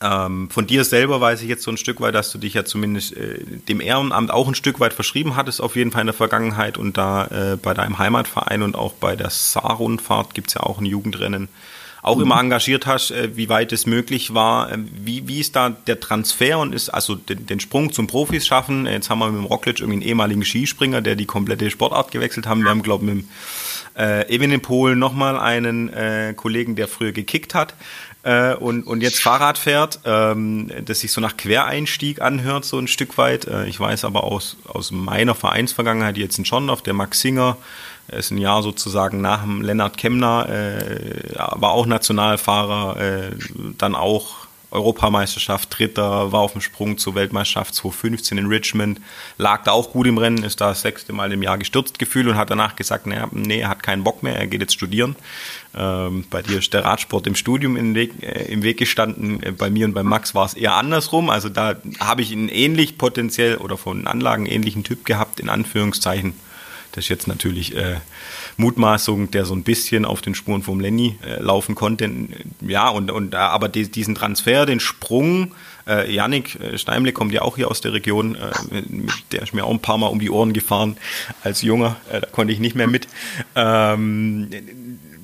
[0.04, 2.66] ähm, von dir selber weiß ich jetzt so ein Stück weit, dass du dich ja
[2.66, 3.40] zumindest äh,
[3.70, 6.98] dem Ehrenamt auch ein Stück weit verschrieben hattest, auf jeden Fall in der Vergangenheit und
[6.98, 10.86] da äh, bei deinem Heimatverein und auch bei der Saarrundfahrt gibt es ja auch ein
[10.86, 11.48] Jugendrennen,
[12.02, 12.24] auch mhm.
[12.24, 14.74] immer engagiert hast, äh, wie weit es möglich war.
[14.74, 18.46] Äh, wie, wie ist da der Transfer und ist also den, den Sprung zum Profis
[18.46, 18.86] schaffen?
[18.86, 22.46] Jetzt haben wir mit dem Rockledge irgendwie einen ehemaligen Skispringer, der die komplette Sportart gewechselt
[22.46, 22.64] haben.
[22.64, 23.30] Wir haben, glaube ich, mit dem
[23.98, 27.76] äh, Evin in Polen nochmal einen äh, Kollegen, der früher gekickt hat
[28.24, 32.88] äh, und, und jetzt Fahrrad fährt, ähm, das sich so nach Quereinstieg anhört, so ein
[32.88, 33.46] Stück weit.
[33.46, 37.58] Äh, ich weiß aber aus, aus meiner Vereinsvergangenheit jetzt in Schondorf, der Max Singer,
[38.08, 43.32] er ist ein Jahr sozusagen nach dem Lennart Kemner, äh, aber auch Nationalfahrer, äh,
[43.78, 44.43] dann auch
[44.74, 49.00] Europameisterschaft, Dritter, war auf dem Sprung zur Weltmeisterschaft 2015 in Richmond,
[49.38, 52.28] lag da auch gut im Rennen, ist da das sechste Mal im Jahr gestürzt gefühlt
[52.28, 55.16] und hat danach gesagt, naja, nee, er hat keinen Bock mehr, er geht jetzt studieren.
[55.76, 59.52] Ähm, bei dir ist der Radsport im Studium im Weg, äh, im Weg gestanden, äh,
[59.52, 62.98] bei mir und bei Max war es eher andersrum, also da habe ich einen ähnlich
[62.98, 66.34] potenziell oder von Anlagen ähnlichen Typ gehabt, in Anführungszeichen.
[66.94, 67.98] Das ist jetzt natürlich äh,
[68.58, 72.10] Mutmaßung, der so ein bisschen auf den Spuren vom Lenny äh, laufen konnte.
[72.62, 75.54] Ja, und, und äh, aber die, diesen Transfer, den Sprung,
[75.88, 78.84] äh, Janik äh, Steimle kommt ja auch hier aus der Region, äh,
[79.32, 80.98] der ist mir auch ein paar Mal um die Ohren gefahren
[81.44, 83.08] als Junger, äh, da konnte ich nicht mehr mit.
[83.56, 84.50] Ähm,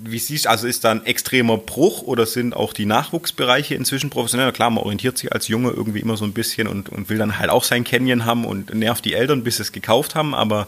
[0.01, 4.09] wie siehst du, also ist da ein extremer Bruch oder sind auch die Nachwuchsbereiche inzwischen
[4.09, 4.51] professionell?
[4.51, 7.37] Klar, man orientiert sich als Junge irgendwie immer so ein bisschen und, und will dann
[7.37, 10.67] halt auch sein Canyon haben und nervt die Eltern, bis sie es gekauft haben, aber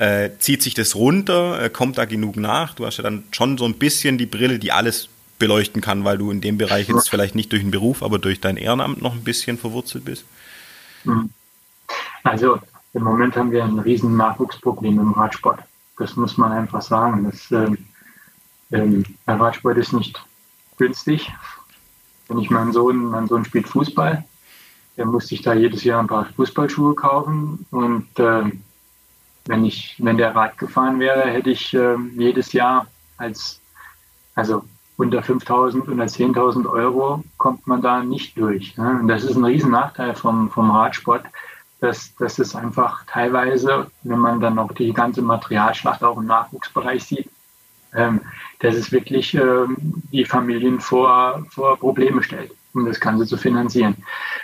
[0.00, 2.72] äh, zieht sich das runter, äh, kommt da genug nach.
[2.74, 6.16] Du hast ja dann schon so ein bisschen die Brille, die alles beleuchten kann, weil
[6.16, 9.12] du in dem Bereich jetzt vielleicht nicht durch den Beruf, aber durch dein Ehrenamt noch
[9.12, 10.24] ein bisschen verwurzelt bist.
[11.04, 11.28] Mhm.
[12.22, 12.58] Also
[12.94, 15.60] im Moment haben wir ein riesen Nachwuchsproblem im Radsport.
[15.98, 17.30] Das muss man einfach sagen.
[17.30, 17.76] Das, ähm,
[18.72, 20.18] ähm, der Radsport ist nicht
[20.78, 21.30] günstig.
[22.28, 24.24] Wenn ich meinen Sohn, mein Sohn spielt Fußball,
[24.96, 28.62] der muss sich da jedes Jahr ein paar Fußballschuhe kaufen und ähm,
[29.46, 33.60] wenn ich, wenn der Rad gefahren wäre, hätte ich äh, jedes Jahr als,
[34.34, 34.64] also
[34.96, 38.76] unter 5.000, unter 10.000 Euro kommt man da nicht durch.
[38.76, 38.98] Ne?
[39.00, 41.24] Und das ist ein riesen Nachteil vom, vom Radsport,
[41.80, 47.02] dass, dass es einfach teilweise, wenn man dann auch die ganze Materialschlacht auch im Nachwuchsbereich
[47.02, 47.30] sieht,
[47.94, 48.20] ähm,
[48.60, 49.76] dass es wirklich ähm,
[50.12, 53.96] die Familien vor, vor Probleme stellt, um das Ganze zu finanzieren.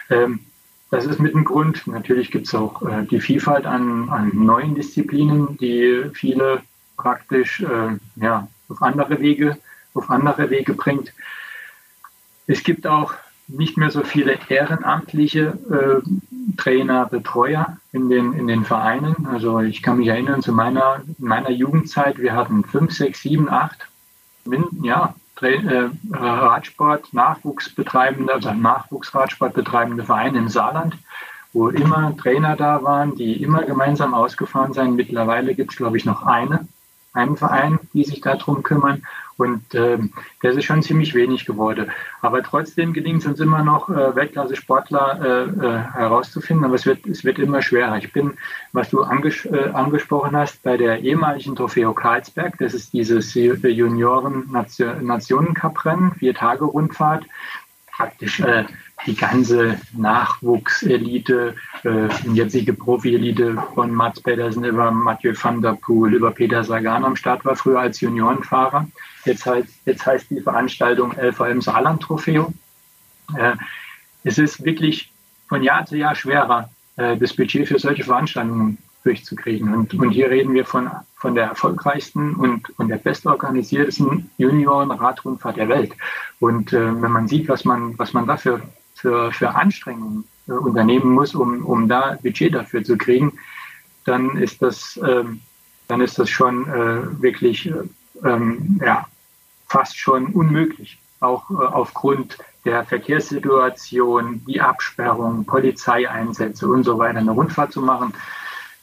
[0.09, 0.41] Ähm,
[0.91, 1.87] das ist mit ein Grund.
[1.87, 6.63] Natürlich gibt es auch äh, die Vielfalt an, an, neuen Disziplinen, die viele
[6.97, 9.59] praktisch äh, ja, auf andere Wege,
[9.95, 11.13] auf andere Wege bringt.
[12.47, 13.15] Es gibt auch
[13.49, 19.27] nicht mehr so viele ehrenamtliche äh, Trainer, Betreuer in den, in den Vereinen.
[19.27, 23.89] Also ich kann mich erinnern zu meiner, meiner Jugendzeit, wir hatten fünf, sechs, sieben, acht,
[24.83, 30.97] ja, äh, Radsport, Nachwuchsbetreibende, also Nachwuchsradsport betreibende Vereine im Saarland,
[31.53, 34.97] wo immer Trainer da waren, die immer gemeinsam ausgefahren sind.
[34.97, 36.67] Mittlerweile gibt es, glaube ich, noch eine,
[37.17, 39.03] einen Verein, die sich darum kümmern.
[39.39, 41.91] Und ähm, das ist schon ziemlich wenig geworden.
[42.23, 46.65] Aber trotzdem gelingt es uns immer noch, äh, Weltklasse-Sportler äh, äh, herauszufinden.
[46.65, 47.99] Aber es wird, es wird immer schwerer.
[47.99, 48.33] Ich bin,
[48.73, 56.15] was du anges äh, angesprochen hast, bei der ehemaligen Trofeo Karlsberg, das ist dieses Junioren-Nationen-Cup-Rennen,
[56.15, 57.27] Vier-Tage-Rundfahrt,
[57.97, 58.65] praktisch äh,
[59.07, 61.55] die ganze Nachwuchselite,
[61.85, 67.17] äh, jetzige Profi-Elite von Mats Pedersen über Mathieu van der Poel, über Peter Sagan am
[67.17, 68.89] Start war, früher als Juniorenfahrer.
[69.25, 72.53] Jetzt heißt, jetzt heißt die Veranstaltung LVM Saarland Trofeo.
[73.37, 73.57] Äh,
[74.25, 75.13] es ist wirklich
[75.49, 79.73] von Jahr zu Jahr schwerer, äh, das Budget für solche Veranstaltungen durchzukriegen.
[79.73, 80.91] Und, und hier reden wir von,
[81.27, 85.93] von der erfolgreichsten und, und der bestorganisiertesten Junioren-Radrundfahrt der Welt.
[86.39, 88.63] Und äh, wenn man sieht, was man, was man dafür
[88.95, 93.33] für, für Anstrengungen äh, unternehmen muss, um, um da Budget dafür zu kriegen,
[94.05, 95.41] dann ist das, ähm,
[95.89, 97.73] dann ist das schon äh, wirklich
[98.25, 99.05] ähm, ja,
[99.67, 100.97] fast schon unmöglich.
[101.19, 108.15] Auch äh, aufgrund der Verkehrssituation, die Absperrung, Polizeieinsätze und so weiter eine Rundfahrt zu machen.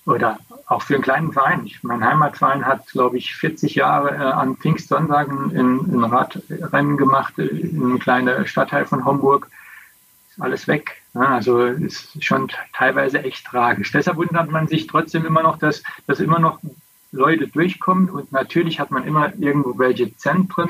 [0.06, 1.69] Oder auch für einen kleinen Verein.
[1.82, 7.84] mein Heimatverein hat, glaube ich, 40 Jahre äh, an Pfingstsonntagen ein, ein Radrennen gemacht in
[7.84, 9.49] einem kleinen Stadtteil von Homburg.
[10.30, 11.02] Ist alles weg.
[11.13, 13.91] Ja, also ist schon teilweise echt tragisch.
[13.91, 16.60] Deshalb wundert man sich trotzdem immer noch, dass, dass immer noch
[17.13, 18.10] Leute durchkommen.
[18.10, 20.69] Und natürlich hat man immer irgendwo welche Zentren,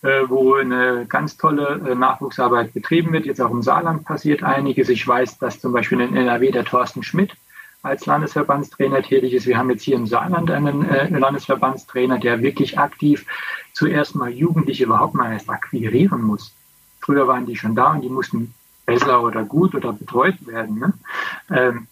[0.00, 3.26] äh, wo eine ganz tolle äh, Nachwuchsarbeit betrieben wird.
[3.26, 4.88] Jetzt auch im Saarland passiert einiges.
[4.88, 7.32] Ich weiß, dass zum Beispiel in NRW der Thorsten Schmidt
[7.82, 9.46] als Landesverbandstrainer tätig ist.
[9.46, 13.26] Wir haben jetzt hier im Saarland einen äh, Landesverbandstrainer, der wirklich aktiv
[13.72, 16.54] zuerst mal Jugendliche überhaupt mal erst akquirieren muss.
[17.00, 18.54] Früher waren die schon da und die mussten
[18.86, 20.78] besser oder gut oder betreut werden.
[20.78, 20.92] Ne?
[21.50, 21.86] Ähm,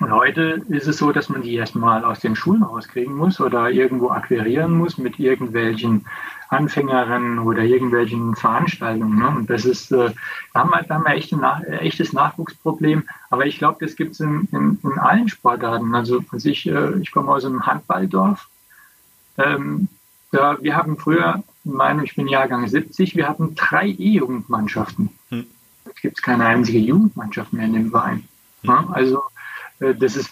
[0.00, 3.70] und heute ist es so, dass man die erstmal aus den Schulen rauskriegen muss oder
[3.70, 6.04] irgendwo akquirieren muss mit irgendwelchen
[6.48, 9.18] Anfängerinnen oder irgendwelchen Veranstaltungen.
[9.18, 9.28] Ne?
[9.28, 10.10] Und das ist, äh,
[10.52, 13.04] da haben wir, da haben wir echt ein äh, echtes Nachwuchsproblem.
[13.30, 15.94] Aber ich glaube, das gibt es in, in, in, allen Sportarten.
[15.94, 18.48] Also, also ich, äh, ich komme aus einem Handballdorf.
[19.38, 19.88] Ähm,
[20.32, 25.10] da, wir haben früher, ich meine, ich bin Jahrgang 70, wir hatten drei E-Jugendmannschaften.
[25.30, 25.46] Hm.
[25.86, 28.24] Jetzt gibt es keine einzige Jugendmannschaft mehr in dem Verein.
[28.62, 28.70] Hm.
[28.70, 28.88] Ja?
[28.92, 29.22] Also
[29.78, 30.30] das ist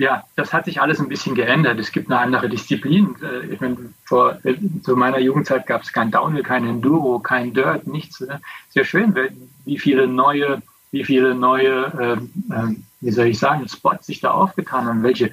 [0.00, 1.78] ja, das hat sich alles ein bisschen geändert.
[1.78, 3.16] Es gibt eine andere Disziplin.
[3.22, 7.52] Äh, ich meine, vor äh, zu meiner Jugendzeit gab es kein Downhill, kein Enduro, kein
[7.52, 8.24] Dirt, nichts.
[8.70, 9.14] Sehr schön,
[9.66, 12.18] wie viele neue, wie viele neue,
[12.50, 15.26] äh, wie soll ich sagen, Spots sich da aufgetan haben, welche,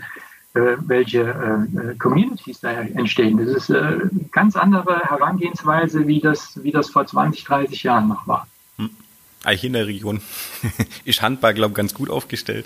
[0.54, 3.38] äh, welche äh, Communities da entstehen.
[3.38, 8.28] Das ist eine ganz andere Herangehensweise, wie das, wie das vor 20, 30 Jahren noch
[8.28, 8.46] war
[9.48, 10.22] eigentlich in der Region
[11.06, 12.66] ist Handball, glaube ich, ganz gut aufgestellt.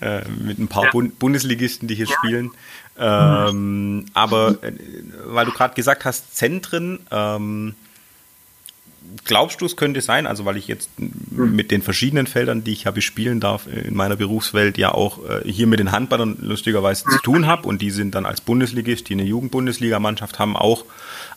[0.00, 0.90] Äh, mit ein paar ja.
[0.90, 2.16] Bund Bundesligisten, die hier ja.
[2.16, 2.52] spielen.
[2.98, 4.72] Ähm, aber äh,
[5.26, 7.74] weil du gerade gesagt hast, Zentren, ähm,
[9.24, 10.90] glaubst du, es könnte sein, also weil ich jetzt
[11.46, 15.50] mit den verschiedenen Feldern, die ich ja bespielen darf in meiner Berufswelt, ja auch äh,
[15.50, 19.14] hier mit den Handballern lustigerweise zu tun habe und die sind dann als Bundesligist, die
[19.14, 20.84] eine Jugendbundesligamannschaft haben, auch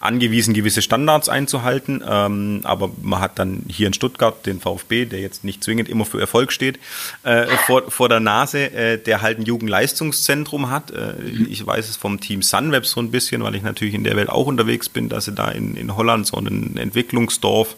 [0.04, 2.04] angewiesen, gewisse Standards einzuhalten.
[2.08, 6.06] Ähm, aber man hat dann hier in Stuttgart den VfB, der jetzt nicht zwingend immer
[6.06, 6.80] für Erfolg steht,
[7.24, 10.92] äh, vor, vor der Nase, äh, der halt ein Jugendleistungszentrum hat.
[10.92, 11.13] Äh,
[11.50, 14.30] ich weiß es vom Team Sunweb so ein bisschen, weil ich natürlich in der Welt
[14.30, 17.76] auch unterwegs bin, dass sie da in, in Holland so ein Entwicklungsdorf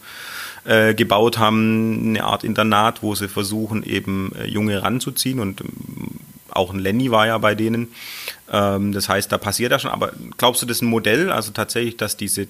[0.65, 5.69] äh, gebaut haben, eine Art Internat, wo sie versuchen, eben äh, Junge ranzuziehen und ähm,
[6.49, 7.89] auch ein Lenny war ja bei denen.
[8.51, 9.91] Ähm, das heißt, da passiert ja schon.
[9.91, 11.29] Aber glaubst du, das ist ein Modell?
[11.29, 12.47] Also tatsächlich, dass diese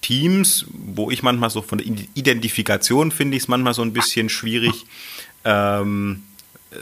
[0.00, 4.28] Teams, wo ich manchmal so von der Identifikation finde ich es manchmal so ein bisschen
[4.28, 4.86] schwierig,
[5.44, 6.22] ähm,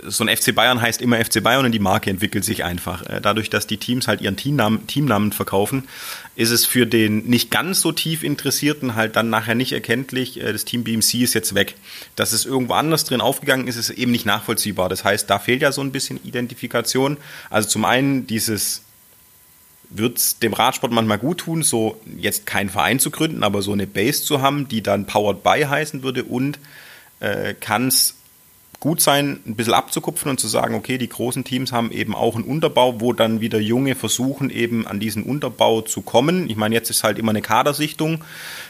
[0.07, 3.07] so ein FC Bayern heißt immer FC Bayern und die Marke entwickelt sich einfach.
[3.07, 5.89] Äh, dadurch, dass die Teams halt ihren Teamnamen, Teamnamen verkaufen,
[6.37, 10.53] ist es für den nicht ganz so tief Interessierten halt dann nachher nicht erkenntlich, äh,
[10.53, 11.75] das Team BMC ist jetzt weg.
[12.17, 14.91] Dass es irgendwo anders drin aufgegangen ist, ist eben nicht nachvollziehbar.
[14.91, 17.17] Das heißt, da fehlt ja so ein bisschen Identifikation.
[17.49, 18.83] Also zum einen dieses
[19.91, 23.73] wird es dem Radsport manchmal gut tun, so jetzt keinen Verein zu gründen, aber so
[23.73, 26.59] eine Base zu haben, die dann Powered by heißen würde und
[27.21, 28.18] äh, kann es
[28.81, 32.37] gut sein, ein bisschen abzukupfen und zu sagen, okay, die großen Teams haben eben auch
[32.37, 36.49] einen Unterbau, wo dann wieder Junge versuchen, eben an diesen Unterbau zu kommen.
[36.49, 38.23] Ich meine, jetzt ist halt immer eine Kadersichtung.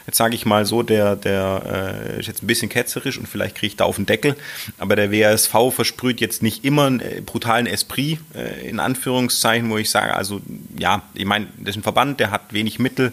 [0.07, 3.55] Jetzt sage ich mal so, der, der äh, ist jetzt ein bisschen ketzerisch und vielleicht
[3.55, 4.35] kriege ich da auf den Deckel,
[4.79, 9.77] aber der WSV versprüht jetzt nicht immer einen äh, brutalen Esprit, äh, in Anführungszeichen, wo
[9.77, 10.41] ich sage, also
[10.75, 13.11] ja, ich meine, das ist ein Verband, der hat wenig Mittel,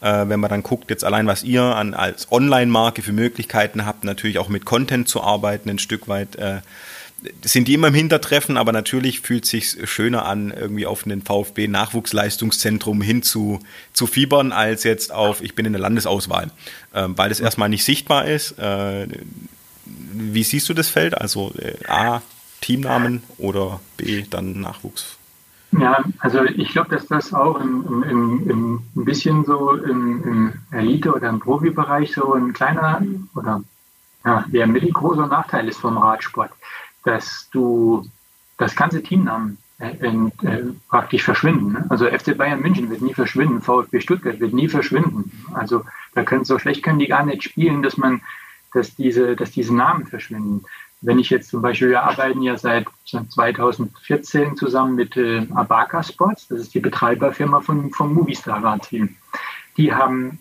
[0.00, 4.04] äh, wenn man dann guckt, jetzt allein, was ihr an, als Online-Marke für Möglichkeiten habt,
[4.04, 6.60] natürlich auch mit Content zu arbeiten, ein Stück weit, äh,
[7.42, 11.22] sind die immer im Hintertreffen, aber natürlich fühlt es sich schöner an, irgendwie auf einen
[11.22, 13.60] VfB-Nachwuchsleistungszentrum hin zu,
[13.92, 16.50] zu fiebern, als jetzt auf, ich bin in der Landesauswahl,
[16.94, 18.58] ähm, weil das erstmal nicht sichtbar ist.
[18.58, 19.08] Äh,
[19.84, 21.18] wie siehst du das Feld?
[21.18, 22.22] Also äh, A,
[22.60, 25.17] Teamnamen oder B, dann Nachwuchs?
[25.72, 31.12] Ja, also ich glaube, dass das auch im, im, im, ein bisschen so im, Elite-
[31.12, 33.02] oder im Profibereich so ein kleiner
[33.34, 33.62] oder
[34.24, 36.50] ja, der mittelgroßer Nachteil ist vom Radsport,
[37.04, 38.06] dass du
[38.56, 41.72] das ganze Teamnamen äh, äh, praktisch verschwinden.
[41.72, 41.86] Ne?
[41.88, 45.30] Also FC Bayern München wird nie verschwinden, VfB Stuttgart wird nie verschwinden.
[45.54, 48.20] Also da können so schlecht können die gar nicht spielen, dass man,
[48.72, 50.64] dass diese, dass diese Namen verschwinden.
[51.00, 56.48] Wenn ich jetzt zum Beispiel, wir arbeiten ja seit 2014 zusammen mit äh, Abaca Sports,
[56.48, 59.16] das ist die Betreiberfirma von, vom Movistar-Team.
[59.76, 60.40] Die haben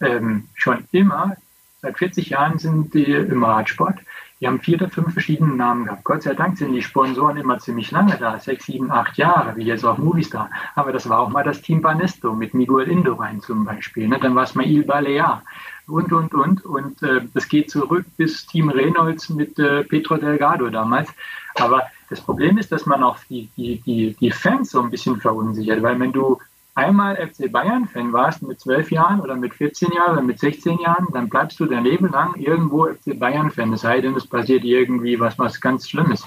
[0.00, 1.36] ähm, schon immer,
[1.82, 3.98] seit 40 Jahren sind die im Radsport,
[4.40, 6.04] die haben vier oder fünf verschiedene Namen gehabt.
[6.04, 9.64] Gott sei Dank sind die Sponsoren immer ziemlich lange da, sechs, sieben, acht Jahre, wie
[9.64, 10.48] jetzt auch Movistar.
[10.76, 14.06] Aber das war auch mal das Team Banesto mit Miguel Indurain zum Beispiel.
[14.06, 14.18] Ne?
[14.20, 15.42] Dann war es mal Il Balea
[15.88, 16.64] und, und, und.
[16.64, 21.08] Und äh, das geht zurück bis Team Reynolds mit äh, Petro Delgado damals.
[21.56, 25.20] Aber das Problem ist, dass man auch die, die, die, die Fans so ein bisschen
[25.20, 26.38] verunsichert, weil wenn du
[26.74, 31.08] einmal FC Bayern-Fan warst mit zwölf Jahren oder mit 14 Jahren oder mit 16 Jahren,
[31.12, 33.72] dann bleibst du dein Leben lang irgendwo FC Bayern-Fan.
[33.72, 36.24] Es sei denn, es passiert irgendwie was, was ganz Schlimmes.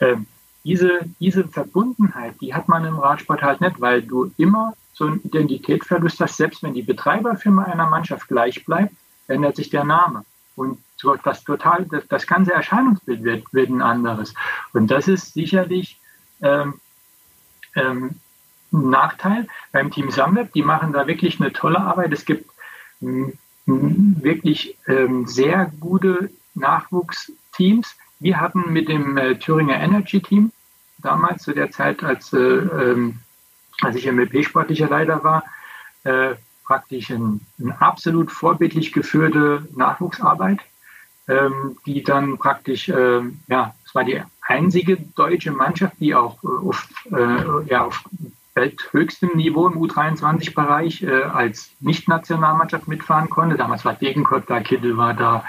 [0.00, 0.26] Ähm,
[0.64, 5.20] diese, diese Verbundenheit, die hat man im Radsport halt nicht, weil du immer so einen
[5.22, 6.36] Identitätsverlust hast.
[6.38, 8.94] Selbst wenn die Betreiberfirma einer Mannschaft gleich bleibt,
[9.28, 10.24] ändert sich der Name.
[10.56, 10.78] Und
[11.22, 14.32] das total, das, das ganze Erscheinungsbild wird, wird ein anderes.
[14.72, 16.00] Und das ist sicherlich
[16.40, 16.80] ähm,
[17.74, 18.16] ähm,
[18.70, 20.52] Nachteil beim Team Samweb.
[20.54, 22.12] Die machen da wirklich eine tolle Arbeit.
[22.12, 22.50] Es gibt
[23.66, 27.94] wirklich ähm, sehr gute Nachwuchsteams.
[28.18, 30.52] Wir hatten mit dem äh, Thüringer Energy Team
[30.98, 33.18] damals zu der Zeit, als, äh, ähm,
[33.82, 35.44] als ich MLP-sportlicher Leiter war,
[36.04, 36.34] äh,
[36.64, 40.58] praktisch eine ein absolut vorbildlich geführte Nachwuchsarbeit,
[41.28, 46.46] ähm, die dann praktisch, äh, ja, es war die einzige deutsche Mannschaft, die auch äh,
[46.46, 48.04] auf, äh, ja, auf
[48.54, 53.56] welthöchstem Niveau im U23-Bereich äh, als Nicht-Nationalmannschaft mitfahren konnte.
[53.56, 55.44] Damals war Degenkott da, Kittel war da,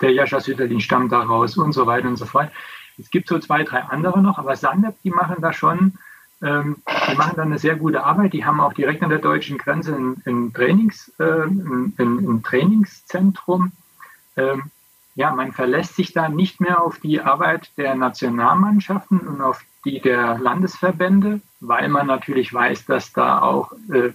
[0.00, 2.50] der Jascha Sütterlin stammt da raus und so weiter und so fort.
[2.98, 5.94] Es gibt so zwei, drei andere noch, aber Sandep, die machen da schon,
[6.42, 6.76] ähm,
[7.10, 8.32] die machen da eine sehr gute Arbeit.
[8.32, 13.72] Die haben auch direkt an der deutschen Grenze ein, ein Trainings, äh, ein, ein, Trainingszentrum.
[14.36, 14.64] Ähm,
[15.14, 20.00] ja, man verlässt sich da nicht mehr auf die Arbeit der Nationalmannschaften und auf die
[20.00, 24.12] der Landesverbände, weil man natürlich weiß, dass da auch äh,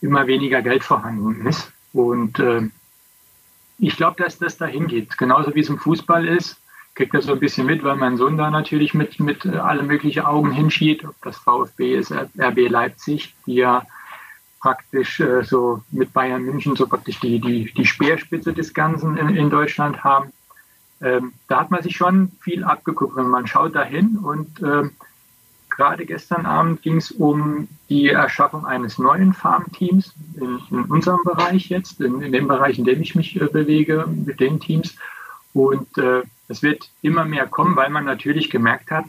[0.00, 1.72] immer weniger Geld vorhanden ist.
[1.92, 2.68] Und äh,
[3.78, 5.18] ich glaube, dass das dahin geht.
[5.18, 6.60] Genauso wie es im Fußball ist,
[7.00, 9.82] kriegt das so ein bisschen mit, weil mein Sohn da natürlich mit, mit äh, alle
[9.82, 13.86] möglichen Augen hinschiebt, ob das VfB ist, RB Leipzig, die ja
[14.60, 19.30] praktisch äh, so mit Bayern München so praktisch die, die, die Speerspitze des Ganzen in,
[19.30, 20.32] in Deutschland haben
[21.00, 24.18] ähm, da hat man sich schon viel abgeguckt, wenn man schaut dahin.
[24.18, 24.92] Und ähm,
[25.70, 31.70] gerade gestern Abend ging es um die Erschaffung eines neuen Farmteams in, in unserem Bereich
[31.70, 34.96] jetzt, in, in, dem Bereich, in dem ich mich äh, bewege, mit den Teams.
[35.52, 39.04] Und äh, es wird immer mehr kommen, weil man natürlich gemerkt hat,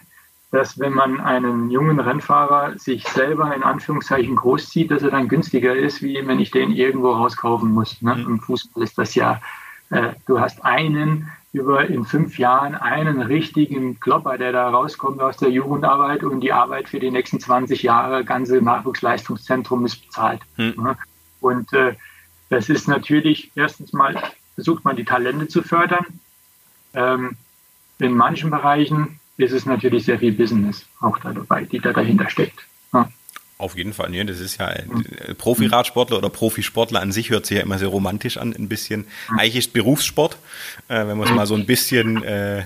[0.51, 5.75] dass wenn man einen jungen Rennfahrer sich selber in Anführungszeichen großzieht, dass er dann günstiger
[5.75, 8.01] ist, wie wenn ich den irgendwo rauskaufen muss.
[8.01, 8.15] Ne?
[8.15, 8.25] Mhm.
[8.25, 9.41] Im Fußball ist das ja,
[9.91, 15.37] äh, du hast einen, über in fünf Jahren einen richtigen Klopper, der da rauskommt aus
[15.37, 20.41] der Jugendarbeit und die Arbeit für die nächsten 20 Jahre, ganze Nachwuchsleistungszentrum ist bezahlt.
[20.55, 20.95] Hm.
[21.41, 21.95] Und äh,
[22.49, 24.15] das ist natürlich, erstens mal
[24.55, 26.05] versucht man die Talente zu fördern.
[26.93, 27.35] Ähm,
[27.99, 32.29] in manchen Bereichen ist es natürlich sehr viel Business auch da dabei, die da dahinter
[32.29, 32.59] steckt.
[33.61, 37.57] Auf jeden Fall, nee, das ist ja äh, Profi-Radsportler oder Profisportler an sich hört sich
[37.57, 39.05] ja immer sehr romantisch an, ein bisschen.
[39.37, 40.37] Eigentlich ist Berufssport,
[40.87, 42.63] äh, wenn man es mal so ein bisschen äh,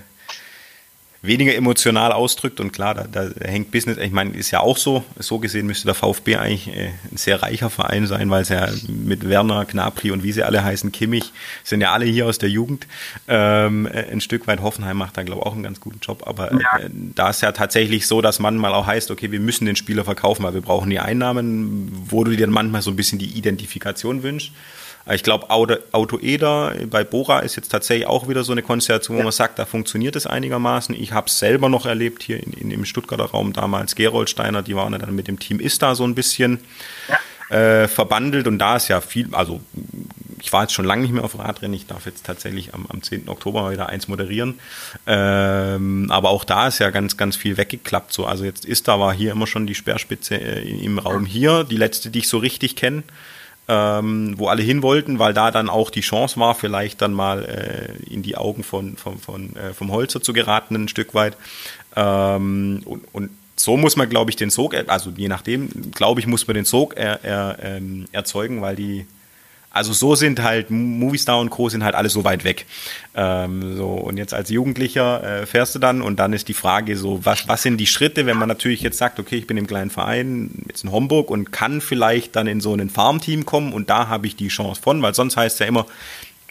[1.27, 5.03] weniger emotional ausdrückt und klar, da, da hängt Business, ich meine, ist ja auch so,
[5.19, 8.69] so gesehen müsste der VfB eigentlich äh, ein sehr reicher Verein sein, weil es ja
[8.87, 11.31] mit Werner, Knapri und wie sie alle heißen, Kimmich,
[11.63, 12.87] sind ja alle hier aus der Jugend.
[13.27, 16.23] Ähm, äh, ein Stück weit Hoffenheim macht da, glaube ich, auch einen ganz guten Job,
[16.25, 19.65] aber äh, da ist ja tatsächlich so, dass man mal auch heißt, okay, wir müssen
[19.65, 22.95] den Spieler verkaufen, weil wir brauchen die Einnahmen, wo du dir dann manchmal so ein
[22.95, 24.51] bisschen die Identifikation wünschst.
[25.11, 29.17] Ich glaube, Auto, Auto Eder bei Bora ist jetzt tatsächlich auch wieder so eine Konstellation,
[29.17, 29.25] wo ja.
[29.25, 30.95] man sagt, da funktioniert es einigermaßen.
[30.95, 33.93] Ich habe es selber noch erlebt hier in, in, im Stuttgarter Raum damals.
[33.93, 36.59] Geroldsteiner, die waren dann mit dem Team Ista so ein bisschen
[37.49, 37.55] ja.
[37.55, 39.61] äh, verbandelt und da ist ja viel, also
[40.41, 41.75] ich war jetzt schon lange nicht mehr auf Radrennen.
[41.75, 43.29] Ich darf jetzt tatsächlich am, am 10.
[43.29, 44.59] Oktober mal wieder eins moderieren.
[45.05, 48.11] Ähm, aber auch da ist ja ganz, ganz viel weggeklappt.
[48.11, 48.25] So.
[48.25, 52.09] Also jetzt Ista war hier immer schon die Speerspitze äh, im Raum hier, die letzte,
[52.09, 53.03] die ich so richtig kenne
[53.67, 57.43] ähm, wo alle hin wollten, weil da dann auch die Chance war, vielleicht dann mal
[57.43, 61.35] äh, in die Augen von, von, von äh, vom Holzer zu geraten, ein Stück weit.
[61.95, 66.27] Ähm, und, und so muss man, glaube ich, den Sog, also je nachdem, glaube ich,
[66.27, 69.07] muss man den Sog er, er, ähm, erzeugen, weil die
[69.75, 71.67] also so sind halt Movistar und Co.
[71.67, 72.65] sind halt alle so weit weg.
[73.13, 76.95] Ähm, so und jetzt als Jugendlicher äh, fährst du dann und dann ist die Frage
[76.95, 79.67] so, was was sind die Schritte, wenn man natürlich jetzt sagt, okay, ich bin im
[79.67, 83.89] kleinen Verein jetzt in Homburg und kann vielleicht dann in so ein Farmteam kommen und
[83.89, 85.85] da habe ich die Chance von, weil sonst heißt ja immer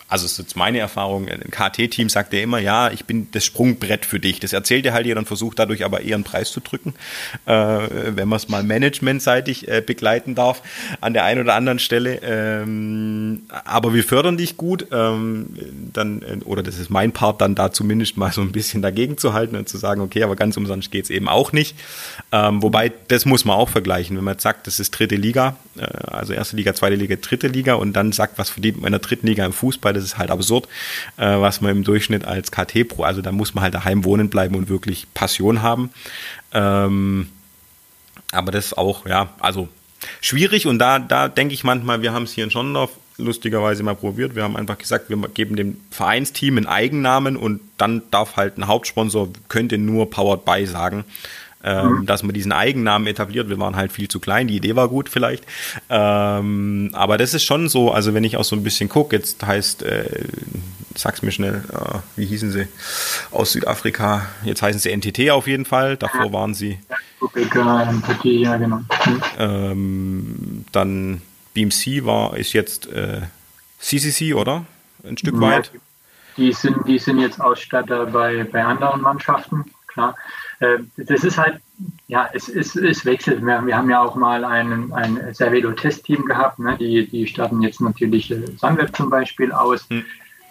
[0.09, 4.05] also ist jetzt meine Erfahrung, ein KT-Team sagt ja immer, ja, ich bin das Sprungbrett
[4.05, 4.39] für dich.
[4.39, 6.95] Das erzählt er halt jeder und versucht dadurch aber eher einen Preis zu drücken,
[7.47, 10.63] äh, wenn man es mal managementseitig äh, begleiten darf
[11.01, 12.21] an der einen oder anderen Stelle.
[12.23, 15.49] Ähm, aber wir fördern dich gut, ähm,
[15.93, 19.17] dann, äh, oder das ist mein Part, dann da zumindest mal so ein bisschen dagegen
[19.17, 21.77] zu halten und zu sagen, okay, aber ganz umsonst geht's eben auch nicht.
[22.31, 25.57] Ähm, wobei, das muss man auch vergleichen, wenn man jetzt sagt, das ist dritte Liga,
[25.79, 28.93] äh, also erste Liga, zweite Liga, dritte Liga und dann sagt, was verdient man in
[28.93, 30.69] der dritten Liga im Fußball, das ist halt absurd,
[31.17, 34.55] äh, was man im Durchschnitt als KT-Pro, also da muss man halt daheim wohnen bleiben
[34.55, 35.91] und wirklich Passion haben.
[36.53, 37.29] Ähm,
[38.33, 39.69] aber das ist auch, ja, also
[40.21, 43.95] schwierig und da, da denke ich manchmal, wir haben es hier in Schondorf lustigerweise mal
[43.95, 44.35] probiert.
[44.35, 48.67] Wir haben einfach gesagt, wir geben dem Vereinsteam einen Eigennamen und dann darf halt ein
[48.67, 51.05] Hauptsponsor, könnte nur Powered by sagen
[51.65, 52.07] ähm, mhm.
[52.07, 53.49] dass man diesen Eigennamen etabliert.
[53.49, 55.45] Wir waren halt viel zu klein, die Idee war gut vielleicht.
[55.89, 59.45] Ähm, aber das ist schon so, also wenn ich auch so ein bisschen gucke, jetzt
[59.45, 60.27] heißt, äh,
[60.95, 62.69] sag's mir schnell, äh, wie hießen sie
[63.31, 64.27] aus Südafrika?
[64.45, 66.79] Jetzt heißen sie NTT auf jeden Fall, davor waren sie.
[68.43, 68.77] Ja, genau.
[68.77, 69.23] Mhm.
[69.39, 71.23] Ähm, dann
[71.55, 73.23] BMC war, ist jetzt äh,
[73.79, 74.67] CCC, oder?
[75.03, 75.73] Ein Stück ja, weit.
[76.37, 80.17] Die sind, die sind jetzt Ausstatter bei, bei anderen Mannschaften, klar.
[80.65, 81.61] Äh, das ist halt,
[82.07, 83.45] ja, es, es, es wechselt.
[83.45, 86.59] Wir, wir haben ja auch mal ein, ein Cervelo-Testteam gehabt.
[86.59, 86.77] Ne?
[86.79, 89.89] Die, die starten jetzt natürlich äh, Sunweb zum Beispiel aus.
[89.91, 90.05] Mhm.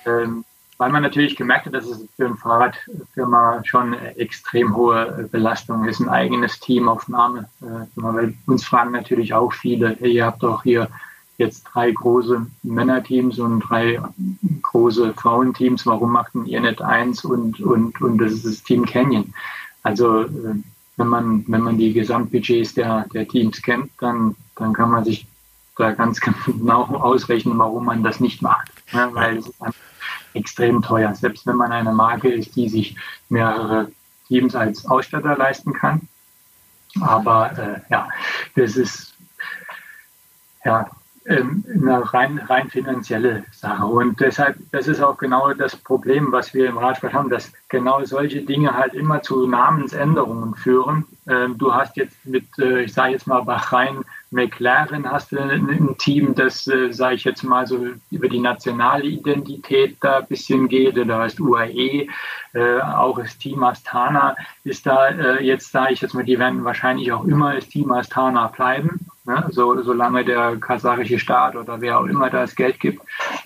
[0.06, 0.46] Ähm,
[0.78, 6.00] weil man natürlich gemerkt hat, dass es für eine Fahrradfirma schon extrem hohe Belastung ist,
[6.00, 7.48] ein eigenes Team auf Name.
[7.62, 10.90] Äh, weil uns fragen natürlich auch viele, hey, ihr habt doch hier
[11.38, 14.00] jetzt drei große Männerteams und drei
[14.62, 19.34] große Frauenteams, warum macht ihr nicht eins und, und, und das ist das Team Canyon?
[19.84, 20.56] Also äh,
[20.98, 25.28] wenn man, wenn man die Gesamtbudgets der, der Teams kennt, dann, dann kann man sich
[25.78, 28.72] da ganz genau ausrechnen, warum man das nicht macht.
[28.92, 29.56] Ja, weil es ist
[30.34, 31.14] extrem teuer.
[31.16, 32.96] Selbst wenn man eine Marke ist, die sich
[33.30, 33.92] mehrere
[34.28, 36.08] Teams als Ausstatter leisten kann.
[37.02, 38.08] Aber äh, ja,
[38.56, 39.14] das ist
[40.64, 40.90] ja,
[41.26, 43.86] ähm, eine rein, rein finanzielle Sache.
[43.86, 48.04] Und deshalb, das ist auch genau das Problem, was wir im Radsport haben, dass genau
[48.04, 51.06] solche Dinge halt immer zu Namensänderungen führen.
[51.28, 54.04] Ähm, du hast jetzt mit, äh, ich sage jetzt mal Bahrain,
[54.34, 59.06] McLaren hast du ein Team, das, äh, sage ich jetzt mal so über die nationale
[59.06, 60.98] Identität da ein bisschen geht.
[60.98, 62.08] Da heißt UAE,
[62.54, 66.64] äh, auch das Team Astana ist da äh, jetzt, sage ich jetzt mal, die werden
[66.66, 69.46] wahrscheinlich auch immer das Team Astana bleiben ne?
[69.50, 73.02] so, solange der kasachische Staat oder wer auch immer das Geld gibt,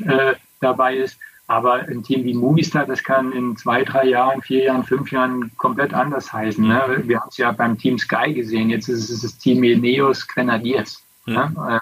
[0.06, 1.20] äh, dabei ist.
[1.48, 5.50] Aber ein Team wie Movistar, das kann in zwei, drei Jahren, vier Jahren, fünf Jahren
[5.58, 6.68] komplett anders heißen.
[6.68, 7.04] Ne?
[7.06, 8.70] Wir haben es ja beim Team Sky gesehen.
[8.70, 11.02] Jetzt ist es das Team Ineos Grenadiers.
[11.26, 11.50] Ja.
[11.50, 11.76] Ne?
[11.76, 11.80] Äh,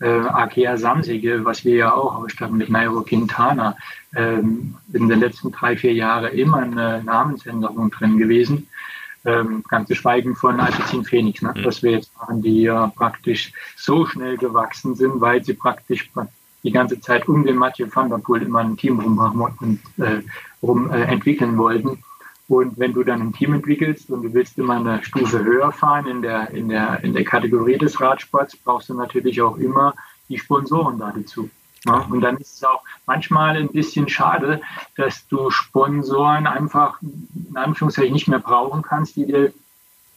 [0.00, 3.76] äh, Akea Samsige, was wir ja auch ausstatten mit Nairo Quintana,
[4.16, 8.66] ähm, in den letzten drei, vier Jahren immer eine Namensänderung drin gewesen.
[9.26, 11.52] Ähm, ganz zu schweigen von Alpecin Phoenix, ne?
[11.54, 11.64] Mhm.
[11.64, 16.10] was wir jetzt machen, die ja praktisch so schnell gewachsen sind, weil sie praktisch
[16.62, 20.22] die ganze Zeit um den Mathieu van der Poel immer ein Team rummachen und äh,
[20.62, 22.02] rum äh, entwickeln wollten.
[22.48, 26.06] Und wenn du dann ein Team entwickelst und du willst immer eine Stufe höher fahren
[26.08, 29.94] in der, in der, in der Kategorie des Radsports, brauchst du natürlich auch immer
[30.28, 31.48] die Sponsoren da dazu.
[31.86, 34.60] Ja, und dann ist es auch manchmal ein bisschen schade,
[34.96, 39.52] dass du Sponsoren einfach in Anführungszeichen nicht mehr brauchen kannst, die dir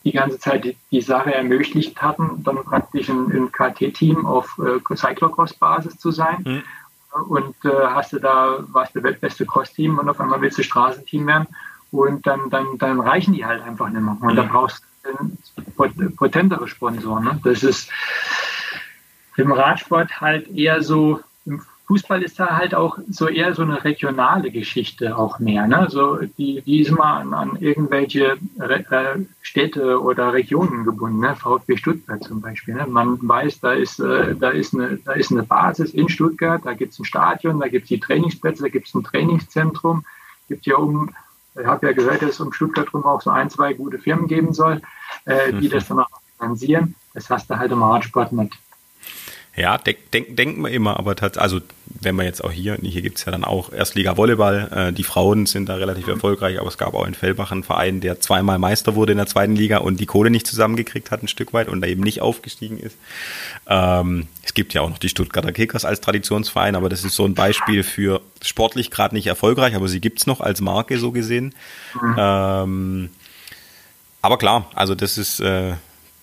[0.03, 4.95] die ganze Zeit die, die Sache ermöglicht hatten, dann praktisch ein, ein KT-Team auf äh,
[4.95, 6.43] Cyclocross-Basis zu sein.
[6.45, 6.63] Mhm.
[7.29, 11.27] Und äh, hast du da, warst du weltbeste Cross-Team und auf einmal willst du Straßenteam
[11.27, 11.47] werden
[11.91, 14.17] und dann, dann, dann reichen die halt einfach nicht mehr.
[14.19, 14.35] Und mhm.
[14.35, 17.25] da brauchst du potentere Sponsoren.
[17.25, 17.39] Ne?
[17.43, 17.89] Das ist
[19.37, 21.19] im Radsport halt eher so
[21.85, 25.67] Fußball ist da halt auch so eher so eine regionale Geschichte auch mehr.
[25.67, 25.87] Ne?
[25.89, 31.19] So die, die ist immer an, an irgendwelche äh, Städte oder Regionen gebunden.
[31.19, 31.35] Ne?
[31.35, 32.75] VfB Stuttgart zum Beispiel.
[32.75, 32.87] Ne?
[32.87, 36.73] Man weiß, da ist, äh, da, ist eine, da ist eine Basis in Stuttgart, da
[36.73, 40.05] gibt es ein Stadion, da gibt es die Trainingsplätze, da gibt es ein Trainingszentrum.
[40.47, 41.09] Gibt ja um,
[41.59, 44.27] ich habe ja gehört, dass es um Stuttgart rum auch so ein, zwei gute Firmen
[44.27, 44.81] geben soll,
[45.25, 45.71] äh, die mhm.
[45.71, 46.07] das dann auch
[46.37, 46.95] finanzieren.
[47.13, 48.57] Das hast du halt im Radsport nicht.
[49.55, 53.23] Ja, denk, denk, denkt man immer, aber also wenn man jetzt auch hier, hier gibt's
[53.25, 56.13] ja dann auch Erstliga Volleyball, äh, die Frauen sind da relativ mhm.
[56.13, 59.27] erfolgreich, aber es gab auch in Fellbach einen Verein, der zweimal Meister wurde in der
[59.27, 62.21] zweiten Liga und die Kohle nicht zusammengekriegt hat ein Stück weit und da eben nicht
[62.21, 62.97] aufgestiegen ist.
[63.67, 67.25] Ähm, es gibt ja auch noch die Stuttgarter Kickers als Traditionsverein, aber das ist so
[67.25, 71.53] ein Beispiel für sportlich gerade nicht erfolgreich, aber sie gibt's noch als Marke so gesehen.
[72.01, 72.15] Mhm.
[72.17, 73.09] Ähm,
[74.23, 75.41] aber klar, also das ist...
[75.41, 75.73] Äh,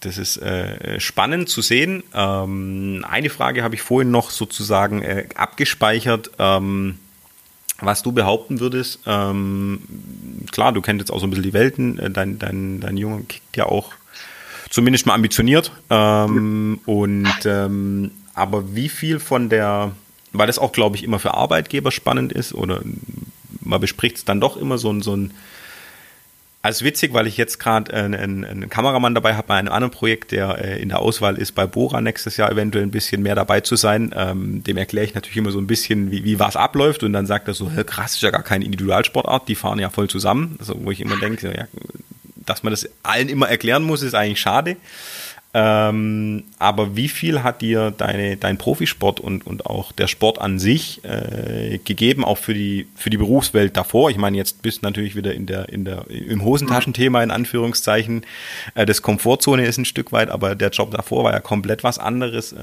[0.01, 2.03] das ist äh, spannend zu sehen.
[2.15, 6.31] Ähm, eine Frage habe ich vorhin noch sozusagen äh, abgespeichert.
[6.39, 6.99] Ähm,
[7.83, 9.81] was du behaupten würdest, ähm,
[10.53, 13.23] klar, du kennst jetzt auch so ein bisschen die Welten, äh, dein, dein, dein Junge
[13.25, 13.93] kickt ja auch
[14.69, 15.73] zumindest mal ambitioniert.
[15.89, 19.93] Ähm, und ähm, aber wie viel von der,
[20.33, 22.81] weil das auch, glaube ich, immer für Arbeitgeber spannend ist, oder
[23.61, 25.33] man bespricht es dann doch immer so ein, so ein
[26.63, 29.91] also witzig, weil ich jetzt gerade einen, einen, einen, Kameramann dabei habe bei einem anderen
[29.91, 33.35] Projekt, der äh, in der Auswahl ist, bei Bora nächstes Jahr eventuell ein bisschen mehr
[33.35, 34.13] dabei zu sein.
[34.15, 37.25] Ähm, dem erkläre ich natürlich immer so ein bisschen, wie, wie was abläuft und dann
[37.25, 40.57] sagt er so, krass, ist ja gar keine Individualsportart, die fahren ja voll zusammen.
[40.59, 41.67] Also, wo ich immer denke, ja,
[42.37, 44.77] dass man das allen immer erklären muss, ist eigentlich schade.
[45.53, 50.61] Ähm, aber wie viel hat dir deine, dein Profisport und, und auch der Sport an
[50.61, 54.11] sich äh, gegeben, auch für die, für die Berufswelt davor?
[54.11, 58.25] Ich meine, jetzt bist du natürlich wieder in der, in der, im Hosentaschenthema in Anführungszeichen.
[58.77, 61.99] Äh, das Komfortzone ist ein Stück weit, aber der Job davor war ja komplett was
[61.99, 62.53] anderes.
[62.53, 62.59] Äh,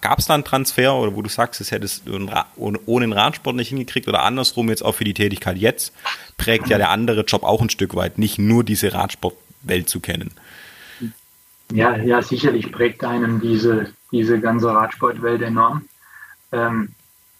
[0.00, 3.56] Gab es da einen Transfer oder wo du sagst, es hättest du ohne den Radsport
[3.56, 5.92] nicht hingekriegt oder andersrum jetzt auch für die Tätigkeit jetzt,
[6.38, 10.30] prägt ja der andere Job auch ein Stück weit, nicht nur diese Radsportwelt zu kennen.
[11.72, 15.84] Ja, ja, sicherlich prägt einem diese, diese ganze Radsportwelt enorm.
[16.52, 16.90] Ähm,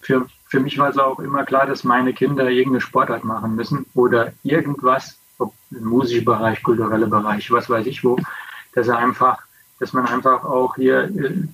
[0.01, 3.87] für, für mich war es auch immer klar, dass meine Kinder irgendeine Sportart machen müssen
[3.95, 8.19] oder irgendwas, ob im musischen Bereich, kulturelle Bereich, was weiß ich wo,
[8.75, 9.39] dass er einfach,
[9.79, 11.45] dass man einfach auch hier äh,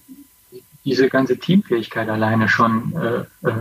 [0.84, 3.54] diese ganze Teamfähigkeit alleine schon äh, äh,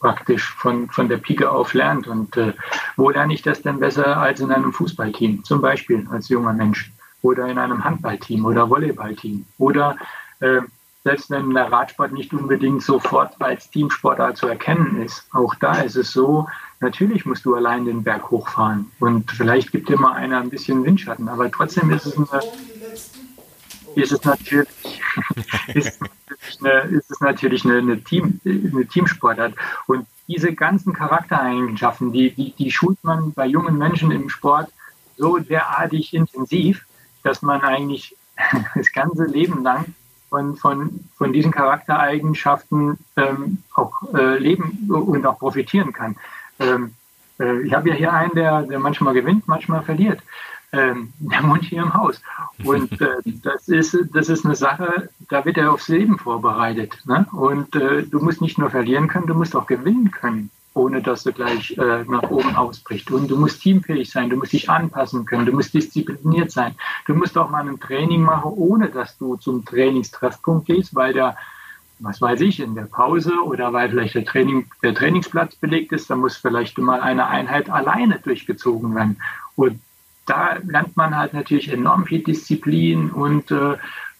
[0.00, 2.06] praktisch von, von der Pike auf lernt.
[2.06, 2.52] Und äh,
[2.96, 6.90] wo lerne ich das denn besser als in einem Fußballteam, zum Beispiel als junger Mensch?
[7.22, 9.44] Oder in einem Handballteam oder Volleyballteam.
[9.58, 9.96] Oder
[10.40, 10.60] äh,
[11.06, 15.94] selbst wenn der Radsport nicht unbedingt sofort als Teamsportart zu erkennen ist, auch da ist
[15.94, 16.48] es so,
[16.80, 18.90] natürlich musst du allein den Berg hochfahren.
[18.98, 22.42] Und vielleicht gibt mal einer ein bisschen Windschatten, aber trotzdem ist es, eine,
[23.94, 24.68] ist es natürlich,
[25.74, 26.00] ist,
[26.60, 29.54] eine, ist es natürlich eine, eine, Team, eine Teamsportart.
[29.86, 34.72] Und diese ganzen Charaktereigenschaften, die, die, die schult man bei jungen Menschen im Sport
[35.16, 36.84] so derartig intensiv,
[37.26, 38.16] dass man eigentlich
[38.74, 39.94] das ganze Leben lang
[40.28, 46.16] von, von, von diesen Charaktereigenschaften ähm, auch äh, leben und auch profitieren kann.
[46.58, 46.94] Ähm,
[47.38, 50.20] äh, ich habe ja hier einen, der, der manchmal gewinnt, manchmal verliert.
[50.72, 52.20] Ähm, der wohnt hier im Haus.
[52.64, 56.96] Und äh, das, ist, das ist eine Sache, da wird er aufs Leben vorbereitet.
[57.06, 57.26] Ne?
[57.32, 61.24] Und äh, du musst nicht nur verlieren können, du musst auch gewinnen können ohne dass
[61.24, 63.10] du gleich äh, nach oben ausbrichst.
[63.10, 66.74] Und du musst teamfähig sein, du musst dich anpassen können, du musst diszipliniert sein.
[67.06, 71.36] Du musst auch mal ein Training machen, ohne dass du zum Trainingstreffpunkt gehst, weil der,
[71.98, 76.10] was weiß ich, in der Pause oder weil vielleicht der, Training, der Trainingsplatz belegt ist,
[76.10, 79.16] da muss vielleicht mal eine Einheit alleine durchgezogen werden.
[79.56, 79.80] Und
[80.26, 83.76] da lernt man halt natürlich enorm viel Disziplin und äh,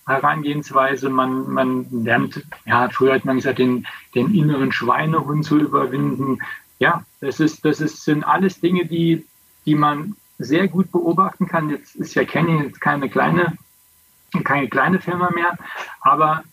[0.06, 1.10] Herangehensweise.
[1.10, 6.38] Man, man lernt, ja, früher hat man gesagt, den, den inneren Schweinehund zu überwinden.
[6.78, 9.26] Ja, das ist, das ist, sind alles Dinge, die,
[9.64, 11.70] die man sehr gut beobachten kann.
[11.70, 13.56] Jetzt ist ja Kenny jetzt keine kleine,
[14.44, 15.56] keine kleine Firma mehr,
[16.00, 16.44] aber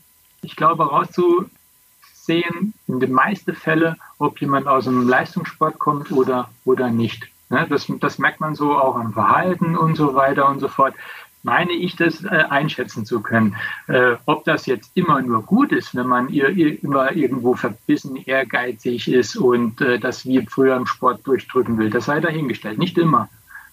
[0.42, 6.90] ich glaube, rauszusehen in den meisten Fällen, ob jemand aus dem Leistungssport kommt oder, oder
[6.90, 7.30] nicht.
[7.54, 10.96] Ne, das, das merkt man so auch am Verhalten und so weiter und so fort
[11.44, 13.56] meine ich, das äh, einschätzen zu können.
[13.88, 18.16] Äh, ob das jetzt immer nur gut ist, wenn man ihr, ihr immer irgendwo verbissen,
[18.16, 22.80] ehrgeizig ist und äh, das wie früher im Sport durchdrücken will, das sei dahingestellt.
[22.80, 23.30] Nicht immer.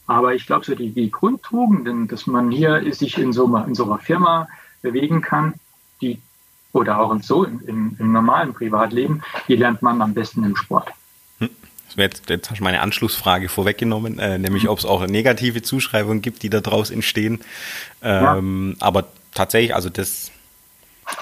[0.07, 3.85] Aber ich glaube, so die, die Grundtugenden, dass man hier sich in so, in so
[3.85, 4.49] einer Firma
[4.83, 5.55] bewegen kann,
[6.03, 6.21] die
[6.73, 10.93] oder auch so im, im normalen Privatleben, die lernt man am besten im Sport.
[11.97, 16.43] Jetzt, jetzt hast du meine Anschlussfrage vorweggenommen, äh, nämlich ob es auch negative Zuschreibungen gibt,
[16.43, 17.41] die daraus entstehen.
[18.03, 18.87] Ähm, ja.
[18.87, 20.31] Aber tatsächlich, also das,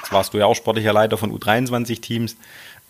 [0.01, 2.37] das warst du ja auch sportlicher Leiter von U23-Teams.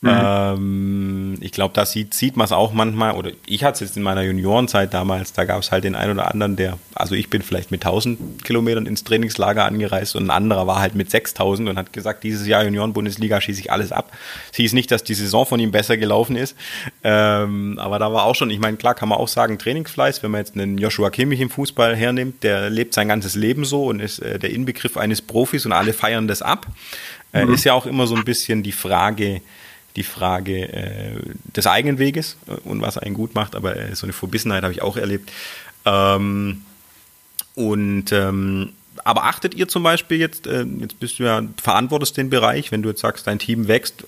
[0.01, 0.11] Mhm.
[0.12, 3.96] Ähm, ich glaube, da sieht, sieht man es auch manchmal, oder ich hatte es jetzt
[3.96, 7.30] in meiner Juniorenzeit damals, da gab es halt den einen oder anderen, der, also ich
[7.30, 11.68] bin vielleicht mit 1000 Kilometern ins Trainingslager angereist und ein anderer war halt mit 6000
[11.68, 14.12] und hat gesagt, dieses Jahr Junioren-Bundesliga schieße ich alles ab.
[14.53, 16.55] Es hieß nicht, dass die Saison von ihm besser gelaufen ist,
[17.03, 20.30] ähm, aber da war auch schon, ich meine, klar kann man auch sagen, Trainingsfleiß, wenn
[20.30, 23.99] man jetzt einen Joshua Kimmich im Fußball hernimmt, der lebt sein ganzes Leben so und
[23.99, 26.68] ist äh, der Inbegriff eines Profis und alle feiern das ab.
[27.32, 27.55] Äh, mhm.
[27.55, 29.42] Ist ja auch immer so ein bisschen die Frage,
[29.97, 31.16] die Frage äh,
[31.57, 34.72] des eigenen Weges äh, und was einen gut macht, aber äh, so eine Verbissenheit habe
[34.72, 35.30] ich auch erlebt.
[35.84, 36.62] Ähm,
[37.55, 38.72] und ähm,
[39.05, 42.82] aber achtet ihr zum Beispiel jetzt, äh, jetzt bist du ja, verantwortest den Bereich, wenn
[42.82, 44.05] du jetzt sagst, dein Team wächst,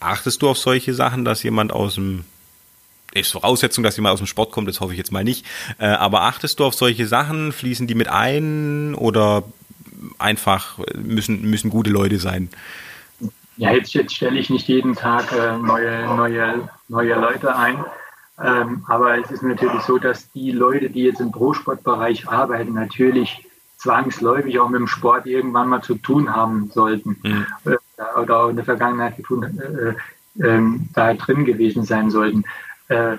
[0.00, 2.24] achtest du auf solche Sachen, dass jemand aus dem
[3.14, 5.46] ist Voraussetzung, dass jemand aus dem Sport kommt, das hoffe ich jetzt mal nicht.
[5.78, 7.52] Äh, aber achtest du auf solche Sachen?
[7.52, 9.44] Fließen die mit ein oder
[10.18, 12.50] einfach müssen, müssen gute Leute sein?
[13.56, 17.84] Ja, jetzt, jetzt stelle ich nicht jeden Tag äh, neue, neue, neue Leute ein.
[18.42, 23.46] Ähm, aber es ist natürlich so, dass die Leute, die jetzt im Pro-Sportbereich arbeiten, natürlich
[23.76, 27.46] zwangsläufig auch mit dem Sport irgendwann mal zu tun haben sollten mhm.
[27.64, 30.62] äh, oder auch in der Vergangenheit getun, äh, äh,
[30.94, 32.44] da drin gewesen sein sollten.
[32.88, 33.18] Äh,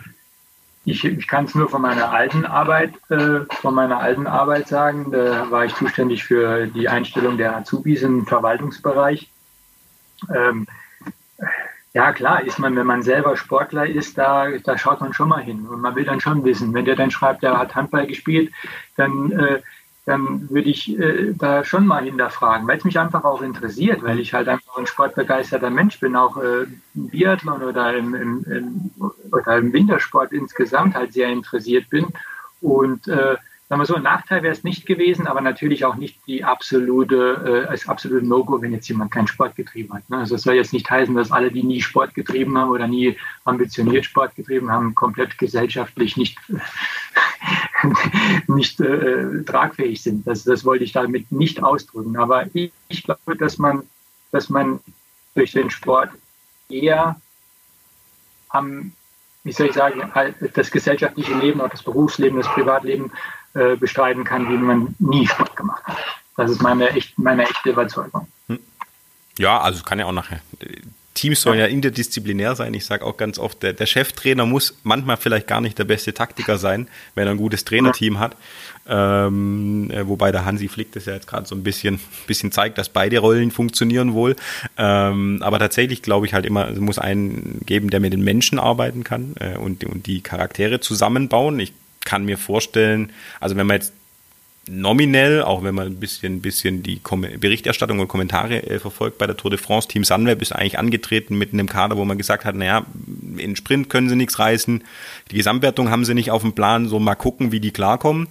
[0.83, 5.11] ich, ich kann es nur von meiner alten Arbeit, äh, von meiner alten Arbeit sagen.
[5.11, 9.29] Da war ich zuständig für die Einstellung der Azubis im Verwaltungsbereich.
[10.33, 10.67] Ähm,
[11.93, 15.41] ja, klar, ist man, wenn man selber Sportler ist, da, da schaut man schon mal
[15.41, 16.73] hin und man will dann schon wissen.
[16.73, 18.51] Wenn der dann schreibt, der hat Handball gespielt,
[18.97, 19.61] dann äh,
[20.05, 24.19] dann würde ich äh, da schon mal hinterfragen, weil es mich einfach auch interessiert, weil
[24.19, 28.91] ich halt einfach ein sportbegeisterter Mensch bin, auch äh, im Biathlon oder im, im, im,
[29.31, 32.05] oder im Wintersport insgesamt halt sehr interessiert bin.
[32.61, 33.35] Und äh,
[33.67, 37.65] sagen wir so, ein Nachteil wäre es nicht gewesen, aber natürlich auch nicht die absolute,
[37.65, 40.07] äh, als absolute No-Go, wenn jetzt jemand keinen Sport getrieben hat.
[40.09, 40.17] Ne?
[40.17, 43.17] Also es soll jetzt nicht heißen, dass alle, die nie Sport getrieben haben oder nie
[43.43, 46.37] ambitioniert Sport getrieben haben, komplett gesellschaftlich nicht,
[48.47, 50.27] nicht äh, tragfähig sind.
[50.27, 52.17] Das, das wollte ich damit nicht ausdrücken.
[52.17, 53.81] Aber ich, ich glaube, dass man,
[54.31, 54.79] dass man
[55.33, 56.11] durch den Sport
[56.69, 57.19] eher
[58.49, 58.91] am
[59.43, 60.11] wie soll ich sagen,
[60.55, 63.11] das gesellschaftliche Leben, auch das Berufsleben, das Privatleben
[63.55, 65.97] äh, bestreiten kann, wie man nie Sport gemacht hat.
[66.37, 68.27] Das ist meine, echt, meine echte Überzeugung.
[68.47, 68.59] Hm.
[69.37, 70.41] Ja, also kann ja auch nachher.
[71.13, 72.73] Teams sollen ja interdisziplinär sein.
[72.73, 76.13] Ich sage auch ganz oft, der, der, Cheftrainer muss manchmal vielleicht gar nicht der beste
[76.13, 78.35] Taktiker sein, wenn er ein gutes Trainerteam hat.
[78.87, 82.77] Ähm, äh, wobei der Hansi Flick das ja jetzt gerade so ein bisschen, bisschen zeigt,
[82.77, 84.35] dass beide Rollen funktionieren wohl.
[84.77, 88.59] Ähm, aber tatsächlich glaube ich halt immer, es muss einen geben, der mit den Menschen
[88.59, 91.57] arbeiten kann äh, und, und die Charaktere zusammenbauen.
[91.61, 91.71] Ich
[92.05, 93.93] kann mir vorstellen, also wenn man jetzt
[94.67, 96.99] nominell, auch wenn man ein bisschen, bisschen die
[97.39, 101.37] Berichterstattung und Kommentare äh, verfolgt bei der Tour de France, Team Sunweb ist eigentlich angetreten
[101.37, 102.85] mit einem Kader, wo man gesagt hat, naja,
[103.37, 104.83] in Sprint können sie nichts reißen,
[105.29, 108.27] die Gesamtwertung haben sie nicht auf dem Plan, so mal gucken, wie die klarkommen.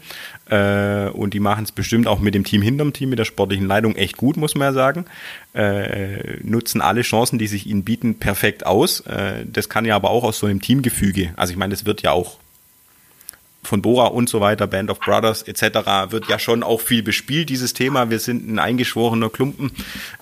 [0.50, 3.66] Äh, und die machen es bestimmt auch mit dem Team hinterm Team, mit der sportlichen
[3.66, 5.06] Leitung echt gut, muss man ja sagen.
[5.54, 9.00] Äh, nutzen alle Chancen, die sich ihnen bieten, perfekt aus.
[9.00, 12.02] Äh, das kann ja aber auch aus so einem Teamgefüge, also ich meine, das wird
[12.02, 12.38] ja auch
[13.66, 16.10] von Bora und so weiter, Band of Brothers etc.
[16.10, 18.10] wird ja schon auch viel bespielt, dieses Thema.
[18.10, 19.70] Wir sind ein eingeschworener Klumpen.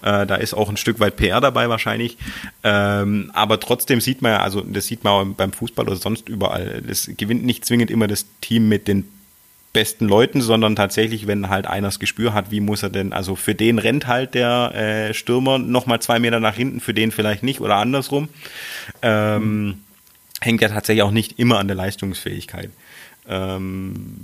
[0.02, 2.16] Äh, da ist auch ein Stück weit PR dabei wahrscheinlich.
[2.64, 6.82] Ähm, aber trotzdem sieht man ja, also das sieht man beim Fußball oder sonst überall,
[6.86, 9.06] das gewinnt nicht zwingend immer das Team mit den
[9.72, 13.36] besten Leuten, sondern tatsächlich, wenn halt einer das Gespür hat, wie muss er denn, also
[13.36, 17.42] für den rennt halt der äh, Stürmer nochmal zwei Meter nach hinten, für den vielleicht
[17.42, 18.28] nicht oder andersrum.
[19.00, 19.78] Ähm,
[20.40, 22.70] hängt ja tatsächlich auch nicht immer an der Leistungsfähigkeit.
[23.28, 24.18] Ähm,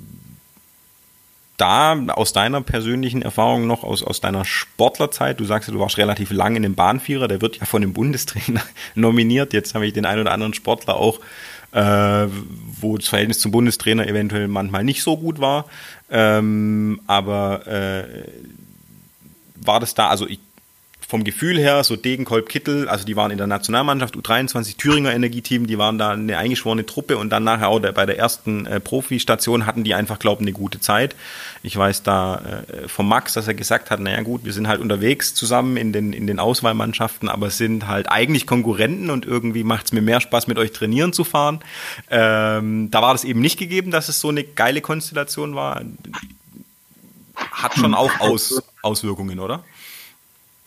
[1.59, 5.99] da aus deiner persönlichen Erfahrung noch, aus, aus deiner Sportlerzeit, du sagst ja, du warst
[5.99, 8.63] relativ lang in dem Bahnvierer, der wird ja von dem Bundestrainer
[8.95, 9.53] nominiert.
[9.53, 11.19] Jetzt habe ich den einen oder anderen Sportler auch,
[11.73, 12.29] äh,
[12.81, 15.67] wo das Verhältnis zum Bundestrainer eventuell manchmal nicht so gut war.
[16.11, 18.05] Ähm, aber äh,
[19.57, 20.39] war das da, also ich
[21.09, 25.67] vom Gefühl her, so Degenkolb Kittel, also die waren in der Nationalmannschaft, U23 Thüringer Energieteam,
[25.67, 29.65] die waren da eine eingeschworene Truppe und dann nachher auch bei der ersten äh, Profi-Station
[29.65, 31.17] hatten die einfach, glaube ich, eine gute Zeit.
[31.63, 34.83] Ich weiß da äh, vom Max, dass er gesagt hat, naja gut, wir sind halt
[34.83, 39.87] unterwegs zusammen in den, in den Auswahlmannschaften, aber sind halt eigentlich Konkurrenten und irgendwie macht
[39.87, 41.61] es mir mehr Spaß, mit euch trainieren zu fahren.
[42.11, 45.81] Ähm, da war das eben nicht gegeben, dass es so eine geile Konstellation war.
[47.51, 49.65] Hat schon auch Aus, Auswirkungen, oder?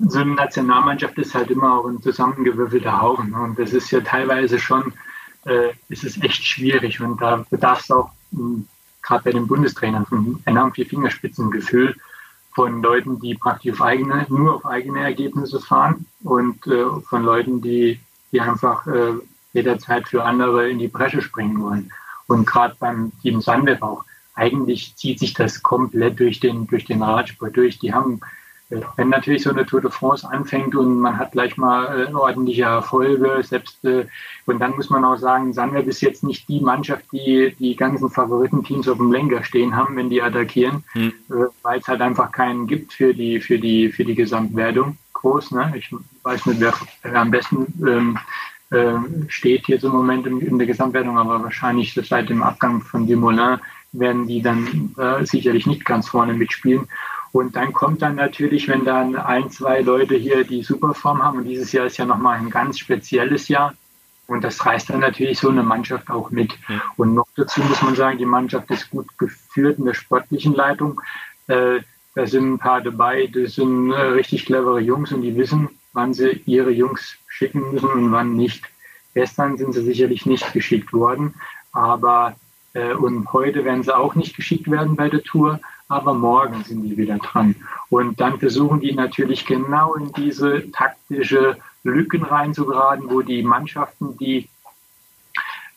[0.07, 3.33] So eine Nationalmannschaft ist halt immer auch ein zusammengewürfelter Haufen.
[3.33, 4.93] Und das ist ja teilweise schon,
[5.45, 7.01] äh, ist es echt schwierig.
[7.01, 8.67] Und da bedarf es auch hm,
[9.01, 11.95] gerade bei den Bundestrainern von enorm viel Fingerspitzengefühl
[12.53, 17.61] von Leuten, die praktisch auf eigene, nur auf eigene Ergebnisse fahren und äh, von Leuten,
[17.61, 17.99] die,
[18.31, 19.13] die einfach äh,
[19.53, 21.91] jederzeit für andere in die Bresche springen wollen.
[22.27, 24.05] Und gerade beim Team Sunweb auch.
[24.35, 27.79] Eigentlich zieht sich das komplett durch den, durch den Radsport durch.
[27.79, 28.21] Die haben
[28.95, 32.63] wenn natürlich so eine Tour de France anfängt und man hat gleich mal äh, ordentliche
[32.63, 34.05] Erfolge, selbst äh,
[34.45, 38.09] und dann muss man auch sagen, Sunweb ist jetzt nicht die Mannschaft, die die ganzen
[38.09, 41.13] Favoritenteams auf dem Lenker stehen haben, wenn die attackieren, hm.
[41.29, 45.51] äh, weil es halt einfach keinen gibt für die für die für die Gesamtwertung groß.
[45.51, 45.73] Ne?
[45.75, 45.93] Ich
[46.23, 48.17] weiß nicht, wer, wer am besten ähm,
[48.71, 48.97] äh,
[49.27, 53.59] steht jetzt im Moment in, in, der Gesamtwertung, aber wahrscheinlich seit dem Abgang von Dumoulin
[53.91, 56.87] werden die dann äh, sicherlich nicht ganz vorne mitspielen.
[57.31, 61.45] Und dann kommt dann natürlich, wenn dann ein, zwei Leute hier die Superform haben, und
[61.45, 63.73] dieses Jahr ist ja nochmal ein ganz spezielles Jahr,
[64.31, 66.57] Und das reißt dann natürlich so eine Mannschaft auch mit.
[66.69, 66.81] Mhm.
[66.95, 71.01] Und noch dazu muss man sagen, die Mannschaft ist gut geführt in der sportlichen Leitung.
[71.47, 71.81] Äh,
[72.15, 76.13] da sind ein paar dabei, das sind äh, richtig clevere Jungs und die wissen, wann
[76.13, 78.63] sie ihre Jungs schicken müssen und wann nicht.
[79.13, 81.35] Gestern sind sie sicherlich nicht geschickt worden,
[81.73, 82.35] aber
[82.73, 85.59] äh, und heute werden sie auch nicht geschickt werden bei der Tour,
[85.91, 87.55] aber morgen sind die wieder dran.
[87.89, 94.47] Und dann versuchen die natürlich genau in diese taktische Lücken reinzugeraten, wo die Mannschaften, die,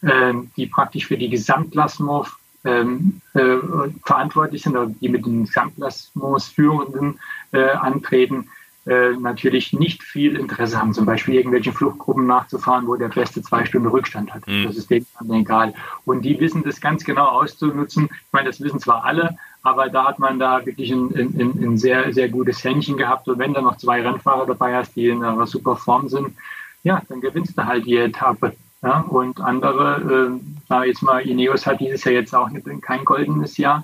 [0.02, 2.28] äh, die praktisch für die Gesamtklassement
[2.64, 3.56] ähm, äh,
[4.04, 7.18] verantwortlich sind oder die mit den Gesamtklassements Führenden
[7.52, 8.48] äh, antreten,
[8.86, 13.64] äh, natürlich nicht viel Interesse haben, zum Beispiel irgendwelche Fluchtgruppen nachzufahren, wo der Beste zwei
[13.64, 14.46] Stunden Rückstand hat.
[14.46, 14.64] Mhm.
[14.64, 15.72] Das ist denen egal.
[16.04, 18.10] Und die wissen das ganz genau auszunutzen.
[18.12, 21.78] Ich meine, das wissen zwar alle, aber da hat man da wirklich ein, ein, ein
[21.78, 23.26] sehr, sehr gutes Händchen gehabt.
[23.26, 26.34] Und wenn da noch zwei Rennfahrer dabei hast, die in einer super Form sind,
[26.82, 28.54] ja, dann gewinnst du halt die Etappe.
[28.82, 33.56] Ja, und andere, äh, jetzt mal, Ineos hat dieses Jahr jetzt auch nicht, kein goldenes
[33.56, 33.82] Jahr.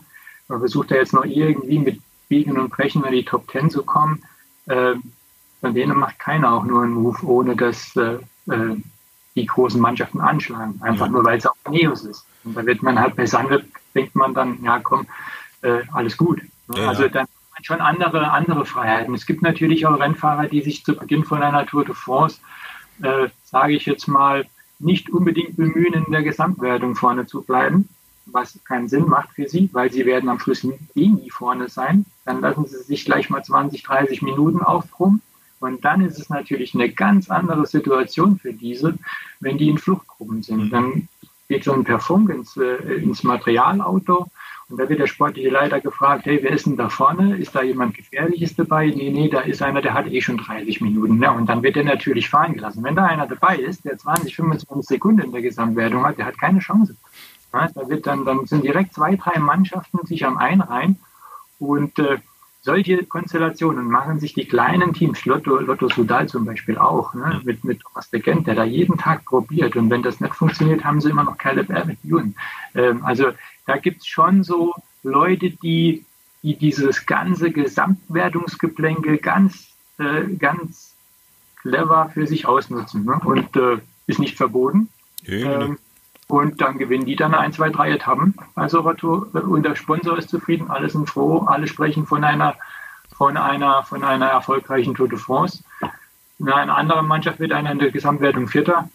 [0.49, 3.83] Man versucht da jetzt noch irgendwie mit Biegen und Brechen in die Top Ten zu
[3.83, 4.23] kommen.
[4.71, 4.95] Äh,
[5.61, 8.19] von denen macht keiner auch nur einen Move, ohne dass äh,
[8.51, 8.77] äh
[9.37, 10.81] die großen Mannschaften anschlagen.
[10.83, 12.27] Einfach nur, weil es auch Ineos ist.
[12.43, 13.65] Und da wird man halt bei Sandwip,
[13.95, 15.07] denkt man dann, ja komm,
[15.63, 16.43] äh, alles gut.
[16.75, 19.15] Ja, also dann hat man schon andere, andere Freiheiten.
[19.15, 22.41] Es gibt natürlich auch Rennfahrer, die sich zu Beginn von einer Tour de France,
[23.03, 24.47] äh, sage ich jetzt mal,
[24.81, 27.89] nicht unbedingt bemühen, in der Gesamtwertung vorne zu bleiben,
[28.33, 32.07] was keinen Sinn macht für sie, weil sie werden am Schluss eh nie vorne sein.
[32.25, 35.23] Dann lassen sie sich gleich mal 20, 30 Minuten aufbrummen.
[35.61, 38.95] Und dann ist es natürlich eine ganz andere Situation für diese,
[39.41, 40.65] wenn die in Fluchtgruppen sind.
[40.65, 40.71] Mhm.
[40.71, 41.09] Dann
[41.49, 44.27] geht so ein per Funk ins, äh, ins Materialauto
[44.71, 47.37] und da wird der sportliche Leiter gefragt, hey, wer ist denn da vorne?
[47.37, 48.87] Ist da jemand Gefährliches dabei?
[48.87, 51.21] Nee, nee, da ist einer, der hat eh schon 30 Minuten.
[51.21, 52.85] Ja, und dann wird er natürlich fahren gelassen.
[52.85, 56.39] Wenn da einer dabei ist, der 20, 25 Sekunden in der Gesamtwertung hat, der hat
[56.39, 56.95] keine Chance.
[57.53, 60.99] Ja, da wird dann, dann sind direkt zwei, drei Mannschaften sich am Einreihen
[61.59, 62.19] und äh,
[62.63, 67.65] solche Konstellationen machen sich die kleinen Teams, Lotto, Lotto Sudal zum Beispiel auch, ne, mit,
[67.65, 69.77] mit Thomas de Gent, der da jeden Tag probiert.
[69.77, 72.35] Und wenn das nicht funktioniert, haben sie immer noch Caleb Ewan.
[72.75, 73.33] Ähm, also
[73.67, 76.05] da gibt es schon so Leute, die,
[76.43, 80.95] die dieses ganze Gesamtwertungsgeplänkel ganz, äh, ganz
[81.63, 83.05] clever für sich ausnutzen.
[83.05, 83.21] Ne?
[83.25, 84.89] Und äh, ist nicht verboten.
[85.25, 85.79] Ja, ähm,
[86.31, 88.35] und dann gewinnen die dann ein, zwei, drei Etappen.
[88.55, 92.55] Also und der Sponsor ist zufrieden, alle sind froh, alle sprechen von einer,
[93.17, 95.63] von einer, von einer erfolgreichen Tour de France.
[96.39, 98.89] In einer anderen Mannschaft wird einer in der Gesamtwertung Vierter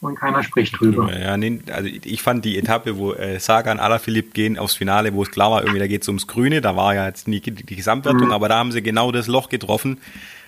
[0.00, 1.16] und keiner spricht drüber.
[1.18, 5.22] Ja, nee, also ich fand die Etappe, wo äh, Sagan, Alaphilippe gehen aufs Finale, wo
[5.22, 7.52] es klar war, irgendwie da geht es ums Grüne, da war ja jetzt nie die,
[7.52, 8.32] die Gesamtwertung, mhm.
[8.32, 9.98] aber da haben sie genau das Loch getroffen,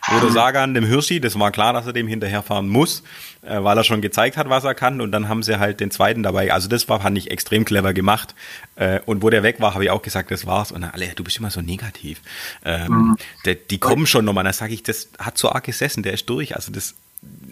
[0.08, 3.02] wo der Sagan dem Hirschi, das war klar, dass er dem hinterherfahren muss,
[3.42, 5.90] äh, weil er schon gezeigt hat, was er kann und dann haben sie halt den
[5.90, 6.52] zweiten dabei.
[6.52, 8.34] Also das war, fand ich, extrem clever gemacht
[8.76, 11.08] äh, und wo der weg war, habe ich auch gesagt, das war's und dann alle,
[11.14, 12.20] du bist immer so negativ.
[12.64, 13.16] Ähm, mhm.
[13.44, 16.28] der, die kommen schon nochmal, dann sage ich, das hat so arg gesessen, der ist
[16.28, 16.94] durch, also das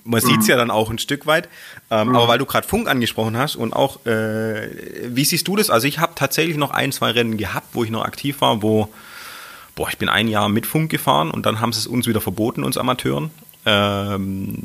[0.04, 1.48] man sieht es ja dann auch ein Stück weit.
[1.90, 2.16] Ähm, mhm.
[2.16, 4.68] Aber weil du gerade Funk angesprochen hast und auch, äh,
[5.06, 5.70] wie siehst du das?
[5.70, 8.92] Also ich habe tatsächlich noch ein, zwei Rennen gehabt, wo ich noch aktiv war, wo,
[9.74, 12.20] boah, ich bin ein Jahr mit Funk gefahren und dann haben sie es uns wieder
[12.20, 13.30] verboten, uns Amateuren.
[13.64, 14.58] Ähm,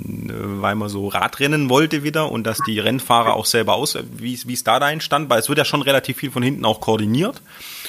[0.60, 4.64] weil man so Radrennen wollte wieder und dass die Rennfahrer auch selber aus, wie es
[4.64, 7.44] da dein stand, weil es wird ja schon relativ viel von hinten auch koordiniert.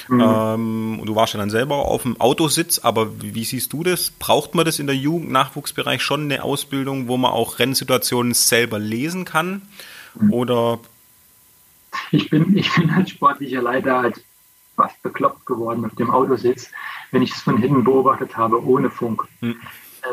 [0.07, 0.21] Mhm.
[0.21, 4.11] Ähm, du warst ja dann selber auf dem Autositz, aber wie siehst du das?
[4.11, 9.25] Braucht man das in der Jugend-Nachwuchsbereich schon eine Ausbildung, wo man auch Rennsituationen selber lesen
[9.25, 9.63] kann?
[10.13, 10.31] Mhm.
[10.31, 10.79] Oder?
[12.11, 14.23] Ich bin, ich bin als sportlicher Leiter halt
[14.79, 16.71] fast bekloppt geworden auf dem Autositz,
[17.11, 19.27] wenn ich es von hinten beobachtet habe, ohne Funk.
[19.41, 19.57] Mhm.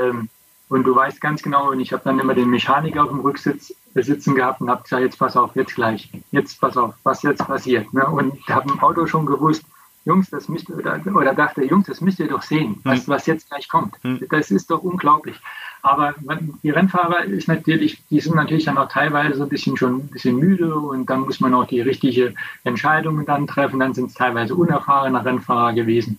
[0.01, 0.29] Ähm,
[0.69, 3.73] und du weißt ganz genau, und ich habe dann immer den Mechaniker auf dem Rücksitz
[3.95, 7.47] sitzen gehabt und habe gesagt, jetzt pass auf, jetzt gleich, jetzt pass auf, was jetzt
[7.47, 7.93] passiert.
[7.95, 8.05] Ne?
[8.05, 9.65] Und habe im Auto schon gewusst,
[10.05, 13.09] Jungs, das müsst ihr, oder, oder dachte, Jungs, das müsst ihr doch sehen, was, hm.
[13.09, 13.95] was jetzt gleich kommt.
[14.03, 14.21] Hm.
[14.31, 15.41] Das ist doch unglaublich.
[15.87, 16.17] Aber
[16.65, 20.35] die Rennfahrer ist natürlich, die sind natürlich dann auch teilweise ein bisschen schon ein bisschen
[20.35, 22.35] müde und dann muss man auch die richtige
[22.65, 23.79] Entscheidung dann treffen.
[23.79, 26.19] Dann sind es teilweise unerfahrene Rennfahrer gewesen.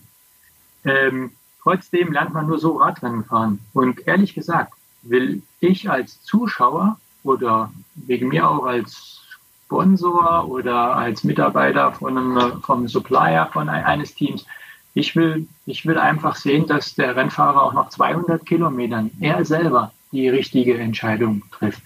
[0.86, 3.58] Ähm, trotzdem lernt man nur so Radrennen fahren.
[3.74, 9.20] Und ehrlich gesagt, will ich als Zuschauer oder wegen mir auch als
[9.66, 14.46] Sponsor oder als Mitarbeiter von einem, vom Supplier von eines Teams.
[14.94, 19.92] Ich will, ich will einfach sehen, dass der Rennfahrer auch nach 200 Kilometern er selber
[20.12, 21.82] die richtige Entscheidung trifft.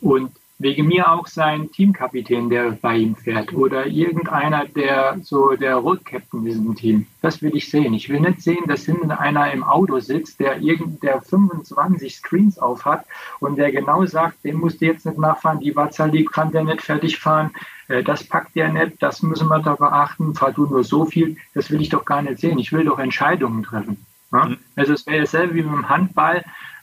[0.00, 0.30] Und
[0.62, 6.46] wegen mir auch sein Teamkapitän, der bei ihm fährt oder irgendeiner, der so der Road-Captain
[6.46, 7.06] ist im Team.
[7.20, 7.94] Das will ich sehen.
[7.94, 12.58] Ich will nicht sehen, dass hinten einer im Auto sitzt, der irgend, der 25 Screens
[12.58, 13.04] auf hat
[13.40, 16.64] und der genau sagt, den musst du jetzt nicht nachfahren, die Watzal, die kann der
[16.64, 17.50] nicht fertig fahren,
[17.88, 21.36] äh, das packt der nicht, das müssen wir da beachten, fahr du nur so viel,
[21.54, 22.58] das will ich doch gar nicht sehen.
[22.58, 24.04] Ich will doch Entscheidungen treffen.
[24.30, 24.58] Mhm.
[24.76, 26.42] Also es wäre dasselbe wie mit dem Handball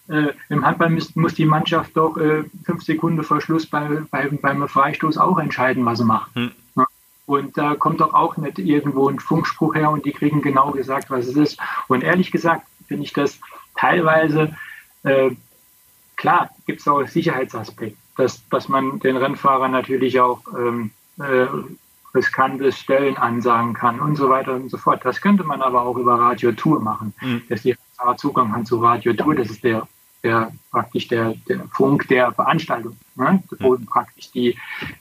[0.10, 4.28] äh, Im Handball muss, muss, die Mannschaft doch äh, fünf Sekunden vor Schluss bei, bei,
[4.30, 6.34] beim Freistoß auch entscheiden, was sie macht.
[6.36, 6.52] Hm.
[7.26, 11.12] Und da kommt doch auch nicht irgendwo ein Funkspruch her und die kriegen genau gesagt,
[11.12, 11.60] was es ist.
[11.88, 13.40] Und ehrlich gesagt finde ich das
[13.78, 14.56] teilweise,
[15.04, 15.30] äh,
[16.16, 20.90] klar, gibt es auch Sicherheitsaspekt, dass, dass man den Rennfahrern natürlich auch ähm,
[21.20, 21.46] äh,
[22.16, 25.06] riskante Stellen ansagen kann und so weiter und so fort.
[25.06, 27.44] Das könnte man aber auch über Radio Tour machen, mhm.
[27.48, 29.36] dass die Fahrer Zugang haben zu Radio Tour.
[29.36, 29.88] Das ist der
[30.24, 33.42] der praktisch der, der Funk der Veranstaltung, ne?
[33.60, 33.86] wo mhm.
[33.86, 34.58] praktisch die,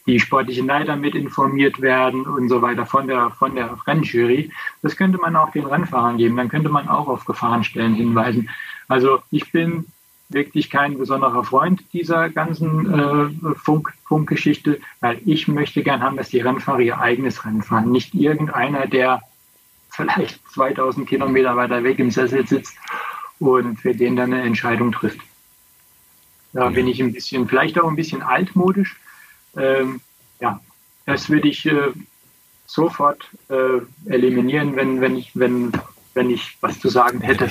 [0.07, 4.51] die sportlichen Leiter mit informiert werden und so weiter von der, von der Rennjury.
[4.83, 6.37] Das könnte man auch den Rennfahrern geben.
[6.37, 8.49] Dann könnte man auch auf Gefahrenstellen hinweisen.
[8.89, 9.87] Also ich bin
[10.31, 16.29] wirklich kein besonderer Freund dieser ganzen äh, Funk, Funkgeschichte, weil ich möchte gern haben, dass
[16.29, 17.91] die Rennfahrer ihr eigenes Rennen fahren.
[17.91, 19.23] Nicht irgendeiner, der
[19.91, 22.77] vielleicht 2000 Kilometer weiter weg im Sessel sitzt
[23.41, 25.21] und für den dann eine Entscheidung trifft.
[26.53, 28.97] Da bin ich ein bisschen, vielleicht auch ein bisschen altmodisch.
[29.57, 30.01] Ähm,
[30.41, 30.61] ja,
[31.07, 31.93] das würde ich äh,
[32.67, 33.81] sofort äh,
[34.11, 35.73] eliminieren, wenn, wenn, ich, wenn,
[36.15, 37.51] wenn ich was zu sagen hätte.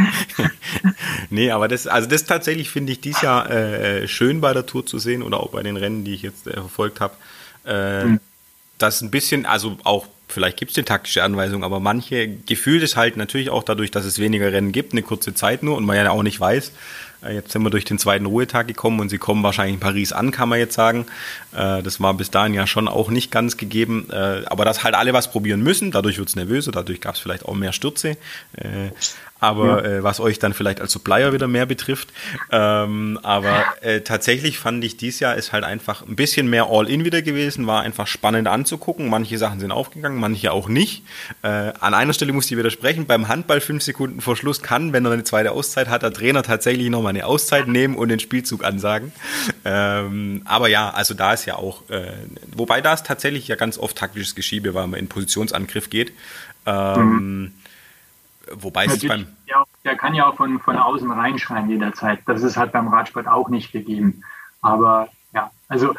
[1.30, 4.86] nee, aber das, also das tatsächlich finde ich dies Jahr äh, schön bei der Tour
[4.86, 7.14] zu sehen oder auch bei den Rennen, die ich jetzt äh, verfolgt habe.
[7.64, 8.20] Äh, mhm.
[8.78, 12.96] Das ein bisschen, also auch vielleicht gibt es eine taktische Anweisung, aber manche gefühlt ist
[12.96, 15.96] halt natürlich auch dadurch, dass es weniger Rennen gibt, eine kurze Zeit nur und man
[15.96, 16.72] ja auch nicht weiß.
[17.22, 20.12] Äh, jetzt sind wir durch den zweiten Ruhetag gekommen und sie kommen wahrscheinlich in Paris
[20.12, 21.06] an, kann man jetzt sagen.
[21.52, 24.08] Äh, das war bis dahin ja schon auch nicht ganz gegeben.
[24.10, 27.20] Äh, aber dass halt alle was probieren müssen, dadurch wird es nervöser, dadurch gab es
[27.20, 28.16] vielleicht auch mehr Stürze
[29.40, 29.98] aber ja.
[29.98, 32.08] äh, was euch dann vielleicht als Supplier wieder mehr betrifft.
[32.50, 37.04] Ähm, aber äh, tatsächlich fand ich dies Jahr ist halt einfach ein bisschen mehr All-In
[37.04, 39.08] wieder gewesen, war einfach spannend anzugucken.
[39.08, 41.02] Manche Sachen sind aufgegangen, manche auch nicht.
[41.42, 45.04] Äh, an einer Stelle muss ich widersprechen, beim Handball fünf Sekunden vor Schluss kann, wenn
[45.04, 48.64] er eine zweite Auszeit hat, der Trainer tatsächlich nochmal eine Auszeit nehmen und den Spielzug
[48.64, 49.12] ansagen.
[49.64, 52.12] Ähm, aber ja, also da ist ja auch, äh,
[52.54, 56.12] wobei da ist tatsächlich ja ganz oft taktisches Geschiebe, weil man in Positionsangriff geht.
[56.66, 57.52] Ähm, mhm
[58.52, 59.26] Wobei es beim.
[59.46, 62.20] Ja, der kann ja auch von, von außen reinschreien jederzeit.
[62.26, 64.22] Das ist halt beim Radsport auch nicht gegeben.
[64.62, 65.94] Aber ja, also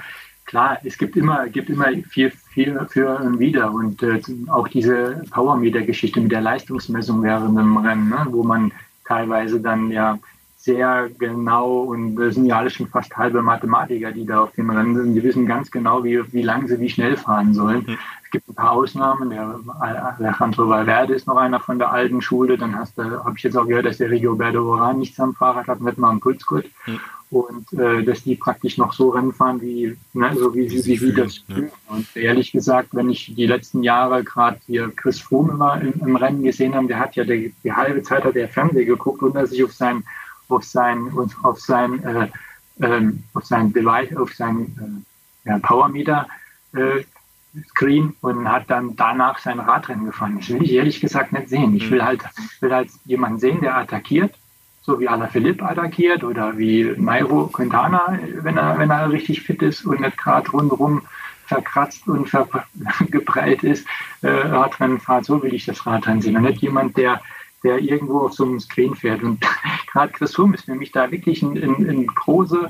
[0.46, 3.72] klar, es gibt immer, gibt immer viel, viel für und wieder.
[3.72, 8.72] Und äh, auch diese Powermeter-Geschichte mit der Leistungsmessung während dem Rennen, ne, wo man
[9.06, 10.18] teilweise dann ja
[10.58, 14.70] sehr genau und das sind ja alle schon fast halbe Mathematiker, die da auf dem
[14.70, 15.16] Rennen sind.
[15.16, 17.84] Die wissen ganz genau, wie, wie lang sie wie schnell fahren sollen.
[17.88, 17.98] Mhm.
[18.32, 19.30] Es gibt ein paar Ausnahmen.
[19.30, 22.58] Der Alejandro Valverde ist noch einer von der alten Schule.
[22.58, 25.68] Dann hast du, habe ich jetzt auch gehört, dass der Rigoberto Oran nichts am Fahrrad
[25.68, 26.66] hat, nicht mal einen Pulsgurt.
[26.86, 27.00] Mhm.
[27.30, 31.02] Und äh, dass die praktisch noch so Rennen fahren, wie, ne, so wie, wie, wie,
[31.02, 31.72] wie das fühlen.
[31.90, 31.94] Ja.
[31.94, 36.16] Und ehrlich gesagt, wenn ich die letzten Jahre gerade hier Chris Froome immer im, im,
[36.16, 39.36] Rennen gesehen habe, der hat ja die, die halbe Zeit hat der Fernseher geguckt und
[39.36, 40.06] er sich auf sein
[40.48, 41.10] auf sein,
[41.44, 42.28] auf sein, äh,
[42.82, 45.04] ähm, auf sein Beweis, auf sein
[45.46, 46.28] äh, ja, Powermeter
[46.74, 47.04] äh,
[47.70, 50.38] Screen und hat dann danach sein Radrennen gefahren.
[50.38, 51.76] Das will ich ehrlich gesagt nicht sehen.
[51.76, 52.06] Ich will mhm.
[52.06, 52.22] halt,
[52.60, 54.34] will halt jemanden sehen, der attackiert,
[54.82, 59.86] so wie Alaphilippe attackiert oder wie Nairo Quintana, wenn er, wenn er richtig fit ist
[59.86, 61.04] und nicht gerade rundherum
[61.46, 62.32] verkratzt und
[63.12, 63.86] geprellt ist,
[64.22, 65.26] äh, Radrennen fahrt.
[65.26, 66.38] So will ich das Radrennen sehen.
[66.38, 67.22] Und nicht jemand, der
[67.64, 69.24] der irgendwo auf so einem Screen fährt.
[69.24, 69.46] Und
[69.92, 72.70] gerade Chris Froome ist für mich da wirklich ein, ein, ein große,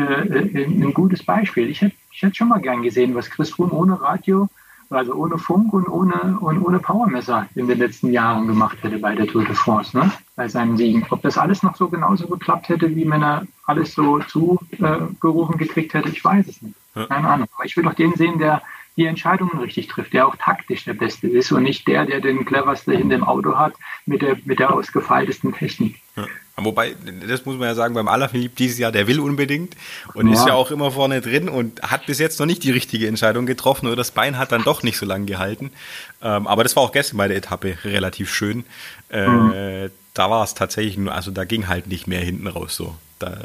[0.00, 1.68] äh, ein, ein, gutes Beispiel.
[1.68, 4.48] Ich hätte ich hätte schon mal gern gesehen, was Chris Froome ohne Radio,
[4.90, 9.14] also ohne Funk und ohne, und ohne Powermesser in den letzten Jahren gemacht hätte bei
[9.14, 10.10] der Tour de France, ne?
[10.36, 11.06] bei seinen Siegen.
[11.10, 15.58] Ob das alles noch so genauso geklappt hätte, wie wenn er alles so zugerufen äh,
[15.58, 16.74] gekriegt hätte, ich weiß es nicht.
[16.94, 17.48] Keine Ahnung.
[17.54, 18.62] Aber ich will doch den sehen, der
[19.00, 22.44] die Entscheidungen richtig trifft, der auch taktisch der Beste ist und nicht der, der den
[22.44, 23.72] cleverste in dem Auto hat
[24.04, 25.96] mit der, mit der ausgefeiltesten Technik.
[26.16, 26.26] Ja.
[26.56, 26.94] Wobei,
[27.26, 29.74] das muss man ja sagen, beim Alaphilippe dieses Jahr, der will unbedingt
[30.12, 30.34] und ja.
[30.34, 33.46] ist ja auch immer vorne drin und hat bis jetzt noch nicht die richtige Entscheidung
[33.46, 35.72] getroffen oder das Bein hat dann doch nicht so lange gehalten.
[36.20, 38.64] Ähm, aber das war auch gestern bei der Etappe relativ schön.
[39.10, 39.90] Äh, mhm.
[40.12, 42.94] Da war es tatsächlich nur, also da ging halt nicht mehr hinten raus so.
[43.18, 43.38] Da,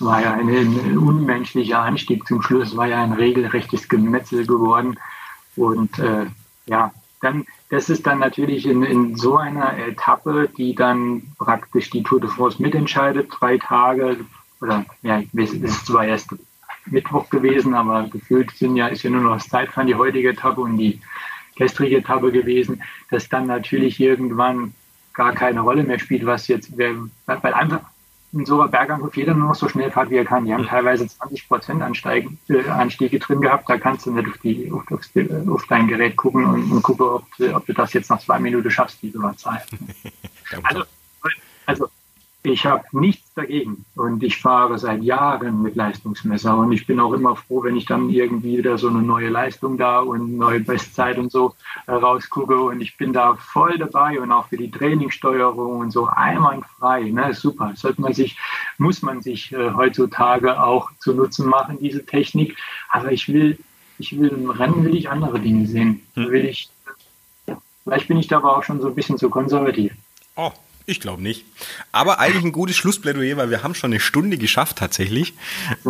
[0.00, 4.98] war ja ein, ein unmenschlicher Anstieg zum Schluss, war ja ein regelrechtes Gemetzel geworden.
[5.56, 6.26] Und äh,
[6.66, 12.02] ja, dann, das ist dann natürlich in, in so einer Etappe, die dann praktisch die
[12.02, 14.18] Tour de France mitentscheidet, drei Tage,
[14.60, 16.34] oder ja, es ist zwar erst
[16.86, 20.60] Mittwoch gewesen, aber gefühlt sind ja, ist ja nur noch das Zeitfahren, die heutige Etappe
[20.60, 21.00] und die
[21.56, 24.74] gestrige Etappe gewesen, dass dann natürlich irgendwann
[25.12, 26.96] gar keine Rolle mehr spielt, was jetzt, weil
[27.26, 27.80] einfach
[28.32, 30.44] in so einer Bergankunft jeder nur noch so schnell fährt, wie er kann.
[30.44, 33.68] Die haben teilweise 20 Prozent Anstiege, äh, Anstiege drin gehabt.
[33.68, 35.00] Da kannst du nicht auf, die, auf, auf,
[35.48, 37.24] auf dein Gerät gucken und, und gucken, ob,
[37.54, 39.62] ob, du das jetzt nach zwei Minuten schaffst, diese Zahl.
[40.62, 40.84] also,
[41.66, 41.88] also
[42.42, 47.12] ich habe nichts dagegen und ich fahre seit Jahren mit Leistungsmesser und ich bin auch
[47.12, 51.18] immer froh, wenn ich dann irgendwie wieder so eine neue Leistung da und neue Bestzeit
[51.18, 51.54] und so
[51.86, 56.06] äh, rausgucke und ich bin da voll dabei und auch für die Trainingssteuerung und so
[56.06, 57.72] einwandfrei, ne, super.
[57.74, 58.38] Sollte man sich,
[58.78, 62.56] muss man sich äh, heutzutage auch zu Nutzen machen, diese Technik.
[62.88, 63.58] Aber ich will,
[63.98, 66.06] ich will im Rennen will ich andere Dinge sehen.
[66.14, 66.30] Hm.
[66.30, 66.70] Will ich,
[67.84, 69.92] vielleicht bin ich da aber auch schon so ein bisschen zu konservativ.
[70.36, 70.52] Oh,
[70.86, 71.44] ich glaube nicht.
[71.92, 75.34] Aber eigentlich ein gutes Schlussplädoyer, weil wir haben schon eine Stunde geschafft tatsächlich.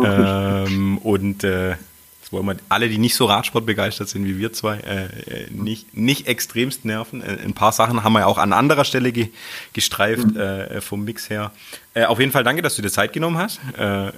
[0.03, 1.75] ähm, und äh,
[2.21, 5.47] das wollen wir alle, die nicht so Radsport begeistert sind wie wir zwei, äh, äh
[5.51, 7.21] nicht, nicht extremst nerven.
[7.21, 9.29] Äh, ein paar Sachen haben wir ja auch an anderer Stelle ge
[9.73, 10.39] gestreift mhm.
[10.39, 11.51] äh, vom Mix her.
[11.93, 13.59] Äh, auf jeden Fall danke, dass du dir Zeit genommen hast.
[13.75, 14.13] Gerne.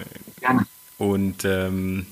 [0.97, 2.05] Und ähm,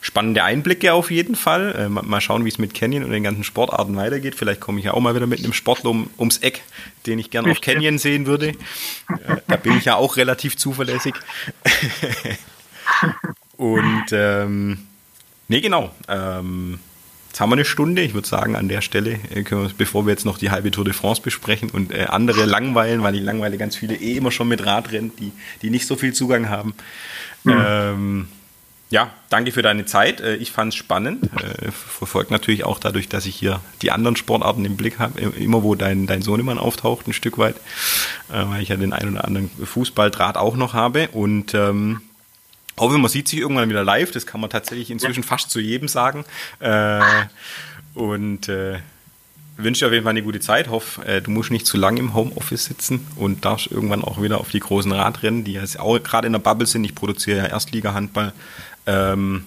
[0.00, 1.74] spannende Einblicke auf jeden Fall.
[1.74, 4.34] Äh, mal schauen, wie es mit Canyon und den ganzen Sportarten weitergeht.
[4.34, 6.62] Vielleicht komme ich ja auch mal wieder mit einem Sportler um, ums Eck,
[7.06, 8.48] den ich gerne auf Canyon sehen würde.
[8.48, 11.14] Äh, da bin ich ja auch relativ zuverlässig.
[13.56, 14.86] und ähm,
[15.48, 15.92] nee, genau.
[16.08, 16.78] Ähm,
[17.28, 18.02] jetzt haben wir eine Stunde.
[18.02, 20.70] Ich würde sagen, an der Stelle, äh, können wir, bevor wir jetzt noch die halbe
[20.70, 24.30] Tour de France besprechen und äh, andere langweilen, weil ich langweile ganz viele eh immer
[24.30, 25.32] schon mit Radrennen, die,
[25.62, 26.74] die nicht so viel Zugang haben.
[27.42, 27.64] Mhm.
[27.66, 28.28] Ähm,
[28.90, 30.20] ja, danke für deine Zeit.
[30.20, 31.24] Äh, ich fand es spannend.
[31.42, 35.62] Äh, verfolgt natürlich auch dadurch, dass ich hier die anderen Sportarten im Blick habe, immer
[35.62, 37.56] wo dein, dein Sohnemann auftaucht, ein Stück weit,
[38.30, 41.08] äh, weil ich ja den einen oder anderen Fußballdraht auch noch habe.
[41.08, 42.00] Und ähm,
[42.78, 44.10] hoffe, man sieht sich irgendwann wieder live.
[44.10, 45.26] Das kann man tatsächlich inzwischen ja.
[45.26, 46.24] fast zu jedem sagen.
[46.60, 47.00] Äh,
[47.94, 48.78] und äh,
[49.58, 50.68] wünsche dir auf jeden Fall eine gute Zeit.
[50.68, 54.38] Hoffe, äh, du musst nicht zu lange im Homeoffice sitzen und darfst irgendwann auch wieder
[54.38, 56.84] auf die großen Radrennen, die jetzt auch gerade in der Bubble sind.
[56.84, 58.32] Ich produziere ja Erstliga-Handball
[58.88, 59.44] ähm,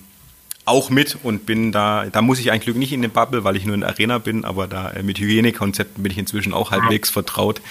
[0.66, 3.56] auch mit und bin da, da muss ich eigentlich Glück nicht in den Bubble, weil
[3.56, 6.72] ich nur in der Arena bin, aber da äh, mit Hygienekonzepten bin ich inzwischen auch
[6.72, 7.62] halbwegs vertraut.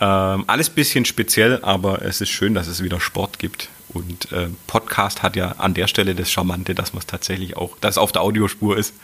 [0.00, 3.70] Ähm, alles bisschen speziell, aber es ist schön, dass es wieder Sport gibt.
[3.88, 7.78] Und äh, Podcast hat ja an der Stelle das Charmante, dass man es tatsächlich auch,
[7.80, 8.94] dass es auf der Audiospur ist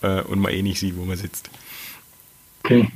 [0.00, 1.50] äh, und man eh nicht sieht, wo man sitzt.
[2.64, 2.88] Okay,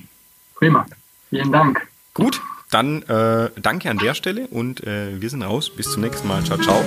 [0.54, 0.86] prima.
[1.28, 1.86] Vielen Dank.
[2.14, 2.40] Gut,
[2.70, 5.70] dann äh, danke an der Stelle und äh, wir sind raus.
[5.74, 6.42] Bis zum nächsten Mal.
[6.44, 6.82] Ciao, ciao.